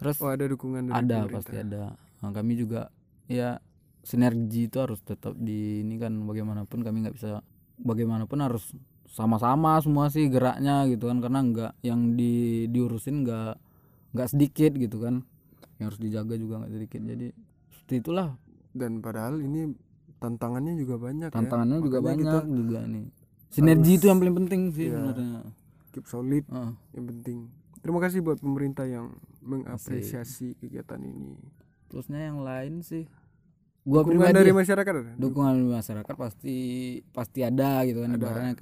terus 0.00 0.16
oh 0.24 0.32
ada 0.32 0.48
dukungan 0.48 0.88
dari 0.88 0.96
ada 0.96 1.16
pemerintah. 1.22 1.36
pasti 1.38 1.56
ada 1.56 1.82
Nah, 2.18 2.34
kami 2.34 2.58
juga 2.58 2.90
ya 3.30 3.62
sinergi 4.02 4.66
itu 4.66 4.78
harus 4.82 4.98
tetap 5.04 5.36
di 5.38 5.84
ini 5.84 6.00
kan 6.00 6.14
bagaimanapun 6.24 6.82
kami 6.82 7.04
nggak 7.06 7.16
bisa 7.18 7.44
bagaimanapun 7.78 8.38
harus 8.42 8.74
sama-sama 9.08 9.80
semua 9.80 10.12
sih 10.12 10.28
geraknya 10.28 10.84
gitu 10.86 11.08
kan 11.08 11.18
karena 11.18 11.40
nggak 11.42 11.72
yang 11.80 12.14
di 12.14 12.64
diurusin 12.68 13.24
nggak 13.24 13.54
nggak 14.14 14.28
sedikit 14.28 14.72
gitu 14.76 15.00
kan. 15.02 15.24
Yang 15.80 15.86
harus 15.94 16.00
dijaga 16.00 16.34
juga 16.36 16.54
nggak 16.62 16.72
sedikit. 16.76 17.00
Jadi 17.02 17.26
seperti 17.72 17.94
itulah. 18.04 18.28
Dan 18.76 19.00
padahal 19.00 19.40
ini 19.40 19.72
tantangannya 20.18 20.74
juga 20.76 20.98
banyak 20.98 21.30
tantangannya 21.30 21.78
ya. 21.78 21.84
juga 21.84 21.98
Makanya 21.98 22.08
banyak 22.10 22.26
kita 22.26 22.38
juga 22.46 22.80
nih 22.84 23.06
sinergi 23.48 23.92
itu 23.96 24.04
yang 24.12 24.18
paling 24.20 24.36
penting 24.44 24.60
sih 24.74 24.86
Iya. 24.92 24.98
sebenarnya. 25.00 25.40
keep 25.88 26.04
solid 26.04 26.44
Heeh. 26.52 26.70
yang 26.94 27.06
penting. 27.08 27.38
Terima 27.80 27.98
kasih 28.04 28.20
buat 28.20 28.38
pemerintah 28.38 28.84
yang 28.84 29.16
mengapresiasi 29.40 30.52
kegiatan 30.60 31.00
ini. 31.00 31.32
Terusnya 31.88 32.28
yang 32.28 32.44
lain 32.44 32.84
sih. 32.84 33.08
Gua 33.88 34.04
dukungan 34.04 34.20
pribadi 34.28 34.36
dari 34.36 34.52
ya, 34.52 34.56
masyarakat 34.60 34.92
dukungan 35.16 35.52
dari 35.56 35.70
masyarakat 35.72 36.14
pasti 36.14 36.56
pasti 37.08 37.40
ada 37.40 37.88
gitu 37.88 38.04
kan 38.04 38.10
Ada. 38.12 38.18
ibaratnya 38.20 38.54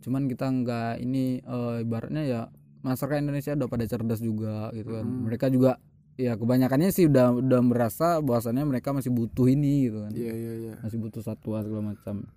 cuman 0.00 0.26
kita 0.26 0.46
nggak 0.48 0.92
ini 1.04 1.44
eh, 1.44 1.84
ibaratnya 1.84 2.22
ya 2.24 2.40
masyarakat 2.80 3.20
Indonesia 3.20 3.52
udah 3.56 3.68
pada 3.68 3.84
cerdas 3.84 4.20
juga 4.24 4.72
gitu 4.72 4.96
kan. 4.96 5.04
Hmm. 5.04 5.28
mereka 5.28 5.46
juga 5.52 5.76
ya 6.16 6.36
kebanyakannya 6.36 6.90
sih 6.92 7.08
udah 7.08 7.40
udah 7.40 7.60
merasa 7.64 8.20
bahwasannya 8.20 8.64
mereka 8.68 8.92
masih 8.92 9.12
butuh 9.12 9.48
ini 9.48 9.88
gitu 9.88 10.04
kan. 10.04 10.12
Iya 10.12 10.32
iya 10.32 10.52
iya. 10.56 10.74
Masih 10.84 10.98
butuh 11.00 11.24
satwa 11.24 11.64
segala 11.64 11.96
macam. 11.96 12.28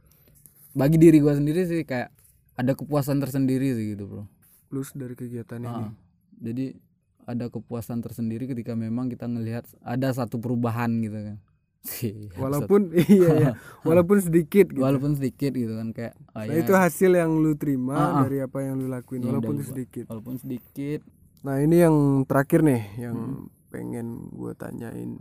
Bagi 0.76 0.98
diri 1.00 1.20
gua 1.20 1.36
sendiri 1.36 1.68
sih 1.68 1.84
kayak 1.84 2.12
ada 2.56 2.72
kepuasan 2.76 3.20
tersendiri 3.20 3.76
sih 3.76 3.96
gitu 3.96 4.08
bro. 4.08 4.24
Plus 4.72 4.92
dari 4.96 5.16
kegiatan 5.16 5.60
ini. 5.64 5.68
Ah, 5.68 5.92
jadi 6.40 6.76
ada 7.24 7.48
kepuasan 7.48 8.04
tersendiri 8.04 8.52
ketika 8.52 8.76
memang 8.76 9.08
kita 9.08 9.32
ngelihat 9.32 9.64
ada 9.80 10.12
satu 10.12 10.44
perubahan 10.44 10.92
gitu 11.00 11.16
kan 11.16 11.38
walaupun 12.42 12.96
iya 13.12 13.30
iya. 13.36 13.52
Walaupun 13.88 14.18
sedikit 14.24 14.72
gitu. 14.72 14.80
walaupun 14.80 15.20
sedikit 15.20 15.52
gitu 15.52 15.76
kan 15.76 15.92
kayak 15.92 16.16
ah, 16.32 16.48
nah 16.48 16.56
ya, 16.56 16.64
itu 16.64 16.72
hasil 16.72 17.12
yang 17.12 17.36
lu 17.36 17.60
terima 17.60 17.94
Ah, 17.94 18.08
ah. 18.08 18.24
dari 18.24 18.40
apa 18.40 18.64
yang 18.64 18.80
lu 18.80 18.88
lakuin. 18.88 19.20
Iya, 19.20 19.28
walaupun 19.36 19.56
sedikit. 19.60 20.06
Walaupun 20.08 20.36
sedikit. 20.40 21.04
Nah 21.44 21.60
ini 21.60 21.84
yang 21.84 21.96
terakhir 22.24 22.64
nih 22.64 22.82
yang 23.04 23.18
Hmm. 23.20 23.52
pengen 23.68 24.32
gue 24.32 24.56
tanyain. 24.56 25.20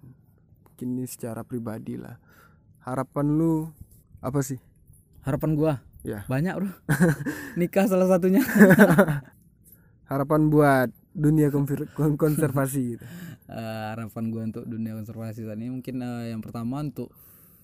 Mungkin 0.62 0.88
ini 0.94 1.04
secara 1.10 1.42
pribadi 1.42 1.98
lah. 1.98 2.22
Harapan 2.86 3.26
lu 3.34 3.74
apa 4.22 4.38
sih? 4.46 4.62
Harapan 5.26 5.58
gua? 5.58 5.72
Ya 6.06 6.22
banyak 6.30 6.54
bro. 6.58 6.70
Nikah 7.58 7.86
salah 7.90 8.06
satunya. 8.06 8.42
Harapan 10.06 10.46
buat 10.46 10.90
dunia 11.14 11.50
konservasi 11.94 12.96
gitu 12.96 13.06
Eh, 13.52 13.84
harapan 13.92 14.24
gua 14.32 14.42
untuk 14.48 14.64
dunia 14.64 14.96
konservasi 14.96 15.44
saat 15.44 15.60
ini 15.60 15.68
mungkin 15.68 16.00
eh, 16.00 16.32
yang 16.32 16.40
pertama 16.40 16.80
untuk 16.80 17.12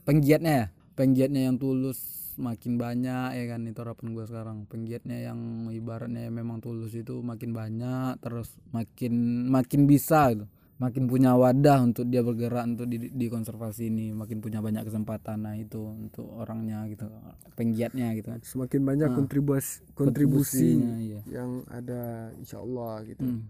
penggiatnya 0.04 0.52
ya 0.52 0.66
penggiatnya 0.92 1.48
yang 1.48 1.56
tulus 1.56 1.96
makin 2.36 2.76
banyak 2.76 3.34
ya 3.34 3.44
kan 3.48 3.64
itu 3.64 3.80
harapan 3.80 4.06
gua 4.12 4.24
sekarang 4.28 4.68
penggiatnya 4.68 5.16
yang 5.24 5.38
ibaratnya 5.72 6.28
memang 6.28 6.60
tulus 6.60 6.92
itu 6.92 7.24
makin 7.24 7.56
banyak 7.56 8.20
terus 8.20 8.52
makin 8.70 9.48
makin 9.48 9.88
bisa 9.88 10.28
gitu 10.36 10.44
makin 10.78 11.10
punya 11.10 11.34
wadah 11.34 11.82
untuk 11.82 12.06
dia 12.06 12.22
bergerak 12.22 12.62
untuk 12.68 12.86
di, 12.86 13.10
di 13.10 13.26
konservasi 13.26 13.90
ini 13.90 14.14
makin 14.14 14.38
punya 14.38 14.62
banyak 14.62 14.86
kesempatan 14.86 15.42
nah 15.42 15.58
itu 15.58 15.82
untuk 15.82 16.30
orangnya 16.36 16.86
gitu 16.86 17.08
penggiatnya 17.56 18.14
gitu 18.14 18.30
kan 18.30 18.40
semakin 18.44 18.80
banyak 18.86 19.08
Ah. 19.10 19.16
kontribusi 19.16 19.82
kontribusi 19.96 20.78
Kontribusinya, 20.78 20.94
iya. 21.00 21.20
yang 21.26 21.66
ada 21.66 22.30
insya 22.36 22.62
Allah 22.62 23.02
gitu 23.02 23.24
Hmm. 23.24 23.42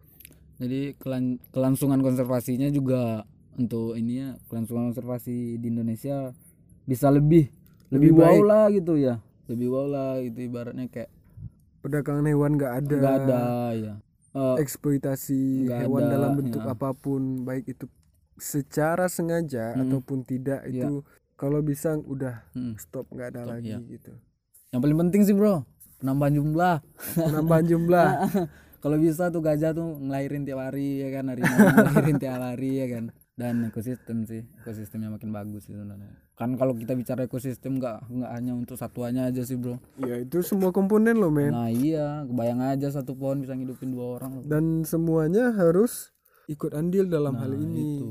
Jadi 0.59 0.99
kelan- 0.99 1.39
kelangsungan 1.51 2.03
konservasinya 2.03 2.67
juga 2.69 3.23
untuk 3.55 3.95
ini 3.95 4.13
ya 4.19 4.31
kelangsungan 4.47 4.91
konservasi 4.91 5.57
di 5.57 5.67
Indonesia 5.67 6.35
bisa 6.85 7.11
lebih 7.11 7.51
Lebih 7.89 8.13
lebih, 8.13 8.21
wow 8.21 8.39
lah 8.43 8.65
gitu 8.69 8.95
ya 8.95 9.19
lebih 9.47 9.69
wow 9.69 9.87
lah 9.87 10.13
gitu 10.21 10.45
ibaratnya 10.45 10.87
kayak 10.87 11.09
perdagangan 11.81 12.27
hewan 12.27 12.55
nggak 12.55 12.73
ada 12.77 12.95
nggak 12.95 13.17
ada 13.19 13.41
ya 13.73 13.95
Eh, 14.29 14.57
eksploitasi 14.61 15.67
hewan 15.67 16.05
ada, 16.05 16.13
dalam 16.15 16.31
bentuk 16.37 16.61
ya. 16.61 16.77
apa 16.77 16.93
pun 16.93 17.43
baik 17.43 17.65
itu 17.67 17.89
secara 18.37 19.09
sengaja 19.09 19.73
Hmm. 19.73 19.89
ataupun 19.89 20.23
tidak 20.23 20.63
itu 20.69 21.01
kalau 21.35 21.59
bisa 21.59 21.97
udah 21.97 22.45
mm. 22.53 22.77
stop 22.77 23.09
nggak 23.09 23.35
ada 23.35 23.43
lagi 23.49 23.73
iya. 23.73 23.81
gitu 23.81 24.13
yang 24.69 24.79
paling 24.79 24.99
penting 25.01 25.25
sih 25.25 25.33
bro 25.33 25.65
penambahan 25.97 26.39
jumlah 26.39 26.77
penambahan 27.17 27.67
jumlah 27.67 28.09
kalau 28.79 28.97
bisa 28.97 29.29
tuh 29.29 29.41
gajah 29.41 29.71
tuh 29.71 29.99
ngelahirin 29.99 30.43
tiap 30.43 30.61
hari 30.61 31.01
ya 31.01 31.13
kan? 31.13 31.29
Harimau 31.29 31.55
ngelahirin 31.55 32.17
tiap 32.23 32.39
hari 32.39 32.71
ya 32.77 32.87
kan? 32.91 33.05
Dan 33.33 33.55
ekosistem 33.65 34.23
sih 34.23 34.43
ekosistemnya 34.59 35.09
makin 35.09 35.31
bagus 35.31 35.63
sih 35.63 35.73
sebenarnya. 35.73 36.11
Kan 36.35 36.55
kalau 36.55 36.73
kita 36.73 36.93
bicara 36.93 37.23
ekosistem 37.23 37.79
nggak 37.79 38.07
nggak 38.09 38.31
hanya 38.33 38.53
untuk 38.53 38.75
satuannya 38.75 39.27
aja 39.27 39.43
sih 39.43 39.55
bro. 39.55 39.79
Ya 39.97 40.19
itu 40.19 40.43
semua 40.43 40.71
komponen 40.71 41.15
loh 41.15 41.31
men. 41.31 41.51
Nah 41.51 41.69
iya. 41.69 42.23
Kebayang 42.25 42.59
aja 42.65 42.91
satu 42.91 43.15
pohon 43.15 43.39
bisa 43.39 43.55
ngidupin 43.55 43.91
dua 43.91 44.17
orang 44.17 44.39
loh. 44.39 44.45
dan 44.45 44.83
semuanya 44.83 45.51
harus 45.53 46.11
ikut 46.47 46.73
andil 46.73 47.07
dalam 47.07 47.37
hal 47.37 47.49
Nah, 47.49 47.61
ini. 47.61 47.83
itu. 47.97 48.09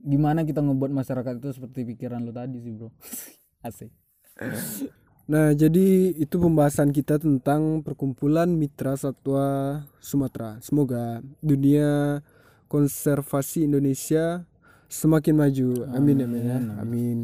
Gimana 0.00 0.42
kita 0.42 0.60
ngebuat 0.60 0.92
masyarakat 0.92 1.32
itu 1.36 1.50
seperti 1.50 1.82
pikiran 1.86 2.22
lo 2.22 2.30
tadi 2.30 2.58
sih 2.58 2.70
bro? 2.70 2.94
Asik 3.66 3.90
Nah, 5.30 5.54
jadi 5.54 6.10
itu 6.18 6.42
pembahasan 6.42 6.90
kita 6.90 7.22
tentang 7.22 7.86
perkumpulan 7.86 8.50
mitra 8.50 8.98
satwa 8.98 9.78
Sumatera. 10.02 10.58
Semoga 10.58 11.22
dunia 11.38 12.18
konservasi 12.66 13.62
Indonesia 13.62 14.42
semakin 14.90 15.38
maju. 15.38 15.86
Amin 15.94 16.26
amin 16.26 16.42
ya. 16.42 16.58
Amin. 16.82 17.18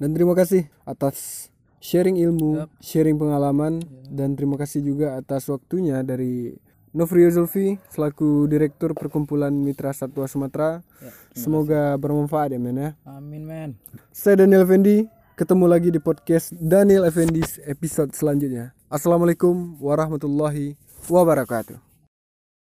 Dan 0.00 0.16
terima 0.16 0.32
kasih 0.32 0.72
atas 0.88 1.52
sharing 1.84 2.16
ilmu, 2.16 2.64
sharing 2.80 3.20
pengalaman 3.20 3.84
dan 4.08 4.40
terima 4.40 4.56
kasih 4.56 4.80
juga 4.80 5.20
atas 5.20 5.44
waktunya 5.52 6.00
dari 6.00 6.56
Novrio 6.96 7.28
Zulfi 7.28 7.76
selaku 7.92 8.48
Direktur 8.48 8.96
Perkumpulan 8.96 9.52
Mitra 9.52 9.92
Satwa 9.92 10.24
Sumatera. 10.24 10.80
Semoga 11.36 11.92
bermanfaat 12.00 12.56
ya 12.56 12.58
men 12.58 12.80
ya. 12.80 12.90
amin 13.04 13.44
men 13.44 13.70
Saya 14.16 14.42
Daniel 14.42 14.64
Effendi, 14.64 15.06
ketemu 15.40 15.64
lagi 15.72 15.88
di 15.88 15.96
podcast 15.96 16.52
Daniel 16.52 17.08
Effendi 17.08 17.40
episode 17.64 18.12
selanjutnya. 18.12 18.76
Assalamualaikum 18.92 19.80
warahmatullahi 19.80 20.76
wabarakatuh. 21.08 21.89